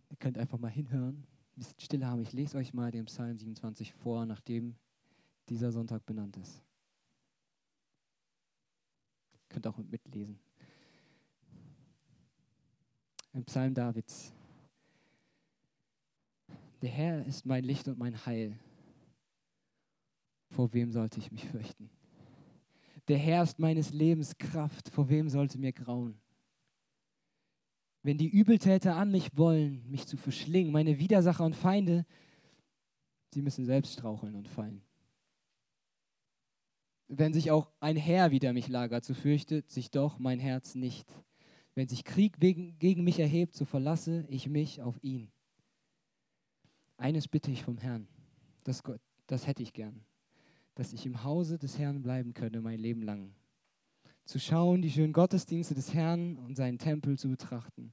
ihr 0.09 0.17
könnt 0.17 0.37
einfach 0.37 0.59
mal 0.59 0.69
hinhören, 0.69 1.15
ein 1.15 1.55
bisschen 1.55 1.79
Stille 1.79 2.05
haben. 2.05 2.21
Ich 2.21 2.31
lese 2.31 2.57
euch 2.57 2.73
mal 2.73 2.91
den 2.91 3.05
Psalm 3.05 3.37
27 3.37 3.91
vor, 3.95 4.27
nachdem 4.27 4.75
dieser 5.49 5.71
Sonntag 5.71 6.05
benannt 6.05 6.37
ist. 6.37 6.61
Ihr 9.33 9.39
könnt 9.49 9.65
auch 9.65 9.77
mitlesen. 9.77 10.39
Ein 13.33 13.45
Psalm 13.45 13.73
Davids. 13.73 14.31
Der 16.83 16.89
Herr 16.91 17.25
ist 17.25 17.47
mein 17.47 17.63
Licht 17.63 17.87
und 17.87 17.97
mein 17.97 18.25
Heil. 18.27 18.59
Vor 20.51 20.71
wem 20.73 20.91
sollte 20.91 21.19
ich 21.19 21.31
mich 21.31 21.45
fürchten? 21.45 21.89
Der 23.09 23.17
Herr 23.17 23.41
ist 23.41 23.57
meines 23.57 23.91
Lebens 23.91 24.37
Kraft. 24.37 24.89
Vor 24.89 25.09
wem 25.09 25.29
sollte 25.29 25.57
mir 25.57 25.73
grauen? 25.73 26.21
Wenn 28.03 28.19
die 28.19 28.29
Übeltäter 28.29 28.95
an 28.95 29.09
mich 29.09 29.35
wollen, 29.35 29.83
mich 29.89 30.05
zu 30.05 30.15
verschlingen, 30.15 30.71
meine 30.71 30.99
Widersacher 30.99 31.43
und 31.43 31.55
Feinde, 31.55 32.05
sie 33.33 33.41
müssen 33.41 33.65
selbst 33.65 33.93
straucheln 33.93 34.35
und 34.35 34.47
fallen. 34.47 34.83
Wenn 37.07 37.33
sich 37.33 37.49
auch 37.49 37.71
ein 37.79 37.97
Herr 37.97 38.29
wider 38.29 38.53
mich 38.53 38.67
lagert, 38.67 39.03
so 39.03 39.15
fürchtet 39.15 39.71
sich 39.71 39.89
doch 39.89 40.19
mein 40.19 40.39
Herz 40.39 40.75
nicht. 40.75 41.11
Wenn 41.73 41.87
sich 41.87 42.03
Krieg 42.03 42.39
wegen, 42.39 42.77
gegen 42.77 43.03
mich 43.03 43.19
erhebt, 43.19 43.55
so 43.55 43.65
verlasse 43.65 44.25
ich 44.29 44.47
mich 44.47 44.83
auf 44.83 45.03
ihn. 45.03 45.31
Eines 46.97 47.27
bitte 47.27 47.49
ich 47.49 47.63
vom 47.63 47.79
Herrn, 47.79 48.07
das, 48.63 48.83
das 49.25 49.47
hätte 49.47 49.63
ich 49.63 49.73
gern, 49.73 50.05
dass 50.79 50.93
ich 50.93 51.05
im 51.05 51.25
Hause 51.25 51.57
des 51.57 51.77
Herrn 51.77 52.01
bleiben 52.01 52.33
könne 52.33 52.61
mein 52.61 52.79
Leben 52.79 53.01
lang. 53.01 53.33
Zu 54.23 54.39
schauen, 54.39 54.81
die 54.81 54.89
schönen 54.89 55.11
Gottesdienste 55.11 55.75
des 55.75 55.93
Herrn 55.93 56.37
und 56.37 56.55
seinen 56.55 56.77
Tempel 56.77 57.17
zu 57.17 57.27
betrachten. 57.27 57.91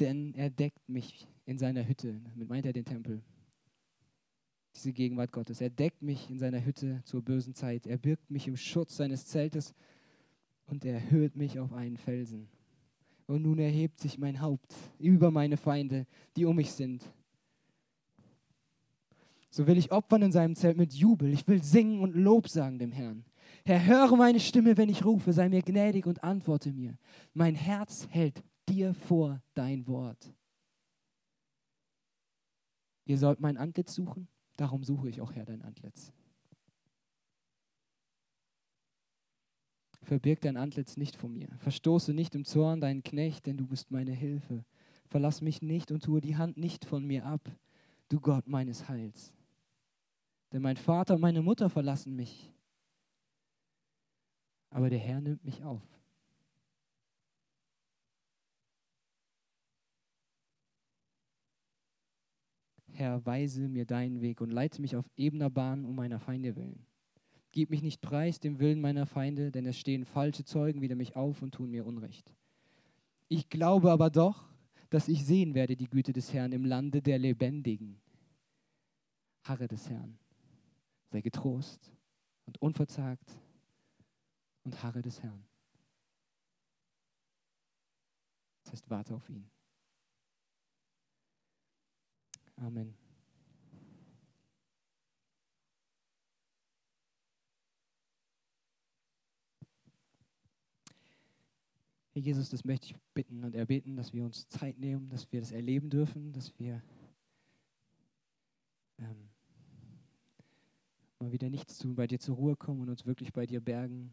Denn 0.00 0.34
er 0.34 0.50
deckt 0.50 0.88
mich 0.88 1.28
in 1.44 1.56
seiner 1.56 1.86
Hütte. 1.86 2.20
Damit 2.32 2.48
meint 2.48 2.66
er 2.66 2.72
den 2.72 2.84
Tempel. 2.84 3.22
Diese 4.74 4.92
Gegenwart 4.92 5.30
Gottes. 5.30 5.60
Er 5.60 5.70
deckt 5.70 6.02
mich 6.02 6.28
in 6.28 6.40
seiner 6.40 6.64
Hütte 6.64 7.02
zur 7.04 7.22
bösen 7.22 7.54
Zeit. 7.54 7.86
Er 7.86 7.98
birgt 7.98 8.28
mich 8.32 8.48
im 8.48 8.56
Schutz 8.56 8.96
seines 8.96 9.26
Zeltes 9.26 9.76
und 10.66 10.84
er 10.84 10.94
erhöht 10.94 11.36
mich 11.36 11.60
auf 11.60 11.72
einen 11.72 11.98
Felsen. 11.98 12.48
Und 13.28 13.42
nun 13.42 13.60
erhebt 13.60 14.00
sich 14.00 14.18
mein 14.18 14.40
Haupt 14.40 14.74
über 14.98 15.30
meine 15.30 15.56
Feinde, 15.56 16.08
die 16.34 16.46
um 16.46 16.56
mich 16.56 16.72
sind. 16.72 17.04
So 19.50 19.66
will 19.66 19.78
ich 19.78 19.92
opfern 19.92 20.22
in 20.22 20.32
seinem 20.32 20.54
Zelt 20.54 20.76
mit 20.76 20.92
Jubel. 20.92 21.32
Ich 21.32 21.46
will 21.48 21.62
singen 21.62 22.00
und 22.00 22.14
Lob 22.14 22.48
sagen 22.48 22.78
dem 22.78 22.92
Herrn. 22.92 23.24
Herr, 23.64 23.84
höre 23.84 24.16
meine 24.16 24.40
Stimme, 24.40 24.76
wenn 24.76 24.88
ich 24.88 25.04
rufe, 25.04 25.32
sei 25.32 25.48
mir 25.48 25.62
gnädig 25.62 26.06
und 26.06 26.22
antworte 26.22 26.72
mir. 26.72 26.98
Mein 27.34 27.54
Herz 27.54 28.06
hält 28.10 28.42
dir 28.68 28.94
vor 28.94 29.42
dein 29.54 29.86
Wort. 29.86 30.32
Ihr 33.04 33.18
sollt 33.18 33.40
mein 33.40 33.56
Antlitz 33.56 33.94
suchen, 33.94 34.28
darum 34.56 34.84
suche 34.84 35.08
ich 35.08 35.20
auch, 35.20 35.32
Herr, 35.32 35.46
dein 35.46 35.62
Antlitz. 35.62 36.12
Verbirg 40.02 40.40
dein 40.40 40.56
Antlitz 40.56 40.96
nicht 40.96 41.16
vor 41.16 41.28
mir. 41.28 41.48
Verstoße 41.58 42.12
nicht 42.14 42.34
im 42.34 42.44
Zorn 42.44 42.80
deinen 42.80 43.02
Knecht, 43.02 43.46
denn 43.46 43.56
du 43.56 43.66
bist 43.66 43.90
meine 43.90 44.12
Hilfe. 44.12 44.64
Verlass 45.06 45.40
mich 45.40 45.62
nicht 45.62 45.90
und 45.90 46.02
tue 46.02 46.20
die 46.20 46.36
Hand 46.36 46.58
nicht 46.58 46.84
von 46.84 47.06
mir 47.06 47.24
ab, 47.26 47.50
du 48.08 48.20
Gott 48.20 48.46
meines 48.46 48.88
Heils. 48.88 49.32
Denn 50.52 50.62
mein 50.62 50.76
Vater 50.76 51.14
und 51.14 51.20
meine 51.20 51.42
Mutter 51.42 51.68
verlassen 51.68 52.16
mich. 52.16 52.52
Aber 54.70 54.90
der 54.90 54.98
Herr 54.98 55.20
nimmt 55.20 55.44
mich 55.44 55.62
auf. 55.62 55.82
Herr, 62.92 63.24
weise 63.24 63.68
mir 63.68 63.84
deinen 63.84 64.20
Weg 64.20 64.40
und 64.40 64.50
leite 64.50 64.80
mich 64.80 64.96
auf 64.96 65.08
ebener 65.16 65.50
Bahn 65.50 65.84
um 65.84 65.94
meiner 65.94 66.18
Feinde 66.18 66.56
willen. 66.56 66.84
Gib 67.52 67.70
mich 67.70 67.82
nicht 67.82 68.00
preis 68.00 68.40
dem 68.40 68.58
Willen 68.58 68.80
meiner 68.80 69.06
Feinde, 69.06 69.50
denn 69.50 69.66
es 69.66 69.78
stehen 69.78 70.04
falsche 70.04 70.44
Zeugen 70.44 70.80
wider 70.80 70.96
mich 70.96 71.14
auf 71.14 71.40
und 71.40 71.52
tun 71.52 71.70
mir 71.70 71.86
Unrecht. 71.86 72.34
Ich 73.28 73.48
glaube 73.48 73.92
aber 73.92 74.10
doch, 74.10 74.48
dass 74.90 75.08
ich 75.08 75.24
sehen 75.24 75.54
werde 75.54 75.76
die 75.76 75.88
Güte 75.88 76.12
des 76.12 76.32
Herrn 76.32 76.52
im 76.52 76.64
Lande 76.64 77.00
der 77.00 77.18
Lebendigen. 77.18 78.00
Harre 79.44 79.68
des 79.68 79.88
Herrn 79.88 80.18
sei 81.10 81.20
getrost 81.20 81.92
und 82.46 82.60
unverzagt 82.60 83.40
und 84.64 84.82
harre 84.82 85.02
des 85.02 85.22
Herrn. 85.22 85.44
Das 88.62 88.72
heißt, 88.72 88.90
warte 88.90 89.14
auf 89.14 89.28
ihn. 89.30 89.50
Amen. 92.56 92.94
Herr 102.12 102.24
Jesus, 102.24 102.50
das 102.50 102.64
möchte 102.64 102.88
ich 102.88 102.96
bitten 103.14 103.44
und 103.44 103.54
erbeten, 103.54 103.96
dass 103.96 104.12
wir 104.12 104.24
uns 104.24 104.48
Zeit 104.48 104.76
nehmen, 104.76 105.08
dass 105.08 105.30
wir 105.30 105.40
das 105.40 105.52
erleben 105.52 105.88
dürfen, 105.88 106.32
dass 106.32 106.58
wir 106.58 106.82
ähm, 108.98 109.27
mal 111.18 111.32
wieder 111.32 111.50
nichts 111.50 111.78
tun, 111.78 111.94
bei 111.94 112.06
dir 112.06 112.20
zur 112.20 112.36
Ruhe 112.36 112.56
kommen 112.56 112.80
und 112.82 112.88
uns 112.88 113.06
wirklich 113.06 113.32
bei 113.32 113.46
dir 113.46 113.60
bergen 113.60 114.10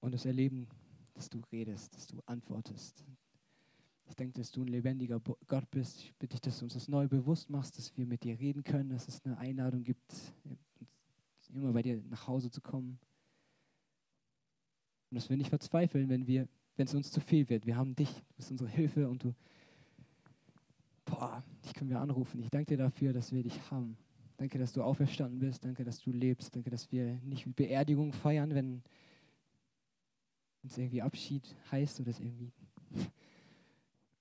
und 0.00 0.12
das 0.12 0.24
erleben, 0.24 0.68
dass 1.14 1.30
du 1.30 1.40
redest, 1.50 1.94
dass 1.94 2.06
du 2.06 2.20
antwortest. 2.26 3.04
Ich 4.08 4.14
denke, 4.14 4.38
dass 4.38 4.52
du 4.52 4.62
ein 4.62 4.68
lebendiger 4.68 5.20
Gott 5.20 5.70
bist. 5.70 6.00
Ich 6.00 6.14
bitte 6.14 6.34
dich, 6.34 6.40
dass 6.42 6.58
du 6.58 6.66
uns 6.66 6.74
das 6.74 6.88
neu 6.88 7.08
bewusst 7.08 7.50
machst, 7.50 7.76
dass 7.76 7.96
wir 7.96 8.06
mit 8.06 8.22
dir 8.22 8.38
reden 8.38 8.62
können, 8.62 8.90
dass 8.90 9.08
es 9.08 9.24
eine 9.24 9.36
Einladung 9.38 9.82
gibt, 9.82 10.12
immer 11.52 11.72
bei 11.72 11.82
dir 11.82 12.02
nach 12.08 12.26
Hause 12.26 12.50
zu 12.50 12.60
kommen. 12.60 12.98
Und 15.10 15.16
dass 15.16 15.28
wir 15.30 15.36
nicht 15.36 15.48
verzweifeln, 15.48 16.08
wenn 16.08 16.26
wir, 16.26 16.48
wenn 16.76 16.86
es 16.86 16.94
uns 16.94 17.10
zu 17.10 17.20
viel 17.20 17.48
wird. 17.48 17.66
Wir 17.66 17.76
haben 17.76 17.96
dich, 17.96 18.10
du 18.10 18.34
bist 18.36 18.50
unsere 18.50 18.68
Hilfe 18.68 19.08
und 19.08 19.24
du, 19.24 19.34
boah, 21.04 21.42
dich 21.64 21.74
können 21.74 21.90
wir 21.90 22.00
anrufen. 22.00 22.40
Ich 22.40 22.50
danke 22.50 22.66
dir 22.66 22.78
dafür, 22.78 23.12
dass 23.12 23.32
wir 23.32 23.42
dich 23.42 23.70
haben. 23.70 23.96
Danke, 24.36 24.58
dass 24.58 24.72
du 24.72 24.82
auferstanden 24.82 25.38
bist. 25.38 25.64
Danke, 25.64 25.84
dass 25.84 26.00
du 26.00 26.12
lebst. 26.12 26.54
Danke, 26.54 26.70
dass 26.70 26.92
wir 26.92 27.14
nicht 27.24 27.46
Beerdigung 27.56 28.12
feiern, 28.12 28.54
wenn 28.54 28.82
es 30.62 30.76
irgendwie 30.76 31.02
Abschied 31.02 31.56
heißt 31.70 32.00
oder 32.00 32.10
es 32.10 32.20
irgendwie. 32.20 32.52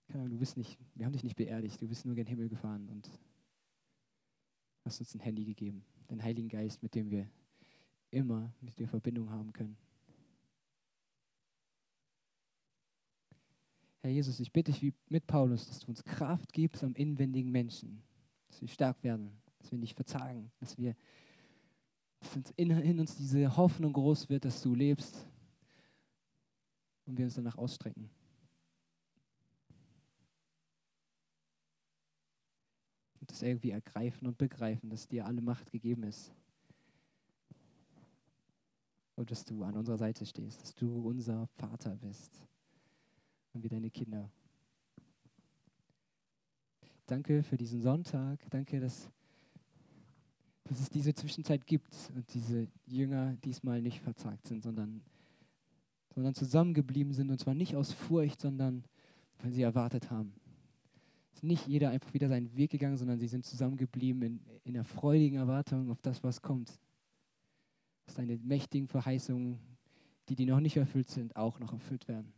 Keine 0.07 0.19
Ahnung, 0.19 0.33
du 0.33 0.39
bist 0.39 0.55
nicht, 0.57 0.77
wir 0.93 1.05
haben 1.05 1.13
dich 1.13 1.23
nicht 1.23 1.35
beerdigt, 1.35 1.81
du 1.81 1.87
bist 1.87 2.05
nur 2.05 2.15
gen 2.15 2.27
Himmel 2.27 2.47
gefahren 2.47 2.87
und 2.89 3.09
hast 4.85 4.99
uns 4.99 5.15
ein 5.15 5.19
Handy 5.19 5.43
gegeben, 5.43 5.83
den 6.09 6.23
Heiligen 6.23 6.47
Geist, 6.47 6.83
mit 6.83 6.93
dem 6.93 7.09
wir 7.09 7.27
immer 8.11 8.53
mit 8.61 8.77
dir 8.77 8.87
Verbindung 8.87 9.31
haben 9.31 9.51
können. 9.51 9.75
Herr 14.01 14.11
Jesus, 14.11 14.39
ich 14.39 14.53
bitte 14.53 14.71
dich 14.71 14.83
wie 14.83 14.93
mit 15.09 15.25
Paulus, 15.25 15.67
dass 15.67 15.79
du 15.79 15.87
uns 15.87 16.03
Kraft 16.03 16.53
gibst 16.53 16.83
am 16.83 16.93
inwendigen 16.93 17.51
Menschen, 17.51 18.03
dass 18.47 18.61
wir 18.61 18.67
stark 18.67 19.03
werden, 19.03 19.31
dass 19.65 19.71
wir 19.71 19.79
nicht 19.79 19.95
verzagen, 19.95 20.51
dass 20.59 20.77
wir 20.77 20.95
dass 22.19 22.51
in, 22.55 22.71
in 22.71 22.99
uns 22.99 23.17
diese 23.17 23.57
Hoffnung 23.57 23.93
groß 23.93 24.29
wird, 24.29 24.45
dass 24.45 24.61
du 24.61 24.73
lebst 24.73 25.27
und 27.05 27.17
wir 27.17 27.25
uns 27.25 27.35
danach 27.35 27.57
ausstrecken. 27.57 28.09
Und 33.19 33.31
das 33.31 33.41
irgendwie 33.41 33.71
ergreifen 33.71 34.27
und 34.27 34.37
begreifen, 34.37 34.89
dass 34.89 35.07
dir 35.07 35.25
alle 35.25 35.41
Macht 35.41 35.71
gegeben 35.71 36.03
ist. 36.03 36.31
und 39.15 39.31
dass 39.31 39.45
du 39.45 39.63
an 39.63 39.75
unserer 39.75 39.97
Seite 39.97 40.25
stehst, 40.25 40.61
dass 40.61 40.75
du 40.75 41.07
unser 41.07 41.47
Vater 41.47 41.95
bist 41.95 42.45
und 43.53 43.63
wir 43.63 43.69
deine 43.69 43.89
Kinder. 43.89 44.29
Danke 47.05 47.43
für 47.43 47.55
diesen 47.55 47.81
Sonntag. 47.81 48.39
Danke, 48.49 48.79
dass, 48.79 49.09
dass 50.65 50.79
es 50.79 50.89
diese 50.89 51.13
Zwischenzeit 51.13 51.65
gibt 51.65 51.95
und 52.15 52.33
diese 52.33 52.67
Jünger 52.85 53.35
diesmal 53.43 53.81
nicht 53.81 54.01
verzagt 54.01 54.47
sind, 54.47 54.63
sondern, 54.63 55.01
sondern 56.13 56.33
zusammengeblieben 56.33 57.13
sind 57.13 57.29
und 57.31 57.39
zwar 57.39 57.53
nicht 57.53 57.75
aus 57.75 57.93
Furcht, 57.93 58.41
sondern 58.41 58.83
weil 59.39 59.51
sie 59.51 59.61
erwartet 59.61 60.09
haben. 60.11 60.33
Es 61.31 61.39
ist 61.39 61.43
nicht 61.43 61.67
jeder 61.67 61.89
einfach 61.89 62.13
wieder 62.13 62.29
seinen 62.29 62.55
Weg 62.55 62.71
gegangen, 62.71 62.97
sondern 62.97 63.19
sie 63.19 63.27
sind 63.27 63.45
zusammengeblieben 63.45 64.21
in, 64.21 64.39
in 64.63 64.73
der 64.73 64.85
freudigen 64.85 65.37
Erwartung 65.37 65.91
auf 65.91 66.01
das, 66.01 66.23
was 66.23 66.41
kommt. 66.41 66.79
Dass 68.05 68.15
deine 68.15 68.37
mächtigen 68.37 68.87
Verheißungen, 68.87 69.59
die, 70.29 70.35
die 70.35 70.45
noch 70.45 70.59
nicht 70.59 70.77
erfüllt 70.77 71.09
sind, 71.09 71.35
auch 71.35 71.59
noch 71.59 71.73
erfüllt 71.73 72.07
werden 72.07 72.33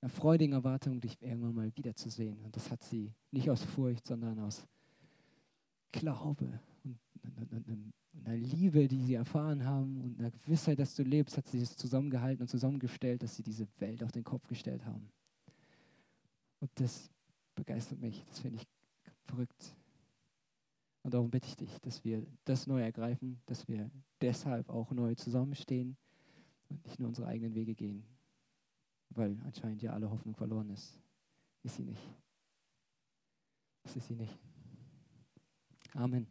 einer 0.00 0.10
freudigen 0.10 0.52
Erwartung, 0.52 1.00
dich 1.00 1.20
irgendwann 1.20 1.54
mal 1.54 1.76
wiederzusehen. 1.76 2.38
Und 2.44 2.54
das 2.54 2.70
hat 2.70 2.82
sie 2.84 3.12
nicht 3.30 3.50
aus 3.50 3.64
Furcht, 3.64 4.06
sondern 4.06 4.38
aus 4.38 4.66
Glaube 5.90 6.60
und, 6.86 7.92
einer 8.24 8.36
Liebe, 8.36 8.88
die 8.88 9.02
sie 9.02 9.14
erfahren 9.14 9.64
haben 9.64 10.00
und 10.00 10.18
einer 10.18 10.30
Gewissheit, 10.30 10.78
dass 10.78 10.94
du 10.94 11.02
lebst, 11.02 11.36
hat 11.36 11.46
sie 11.46 11.60
es 11.60 11.76
zusammengehalten 11.76 12.42
und 12.42 12.48
zusammengestellt, 12.48 13.22
dass 13.22 13.36
sie 13.36 13.42
diese 13.42 13.68
Welt 13.78 14.02
auf 14.02 14.10
den 14.10 14.24
Kopf 14.24 14.48
gestellt 14.48 14.84
haben. 14.84 15.10
Und 16.60 16.70
das 16.76 17.10
begeistert 17.54 18.00
mich, 18.00 18.24
das 18.24 18.40
finde 18.40 18.56
ich 18.56 18.66
verrückt. 19.26 19.76
Und 21.02 21.14
darum 21.14 21.30
bitte 21.30 21.46
ich 21.46 21.56
dich, 21.56 21.78
dass 21.80 22.04
wir 22.04 22.26
das 22.44 22.66
neu 22.66 22.80
ergreifen, 22.80 23.40
dass 23.46 23.68
wir 23.68 23.90
deshalb 24.20 24.70
auch 24.70 24.90
neu 24.92 25.14
zusammenstehen 25.14 25.96
und 26.68 26.84
nicht 26.84 26.98
nur 26.98 27.08
unsere 27.08 27.28
eigenen 27.28 27.54
Wege 27.54 27.74
gehen 27.74 28.04
weil 29.16 29.36
anscheinend 29.44 29.82
ja 29.82 29.92
alle 29.92 30.10
Hoffnung 30.10 30.34
verloren 30.34 30.70
ist. 30.70 30.98
Ist 31.62 31.76
sie 31.76 31.84
nicht. 31.84 32.02
Das 33.82 33.96
ist 33.96 34.06
sie 34.08 34.14
nicht. 34.14 34.38
Amen. 35.94 36.26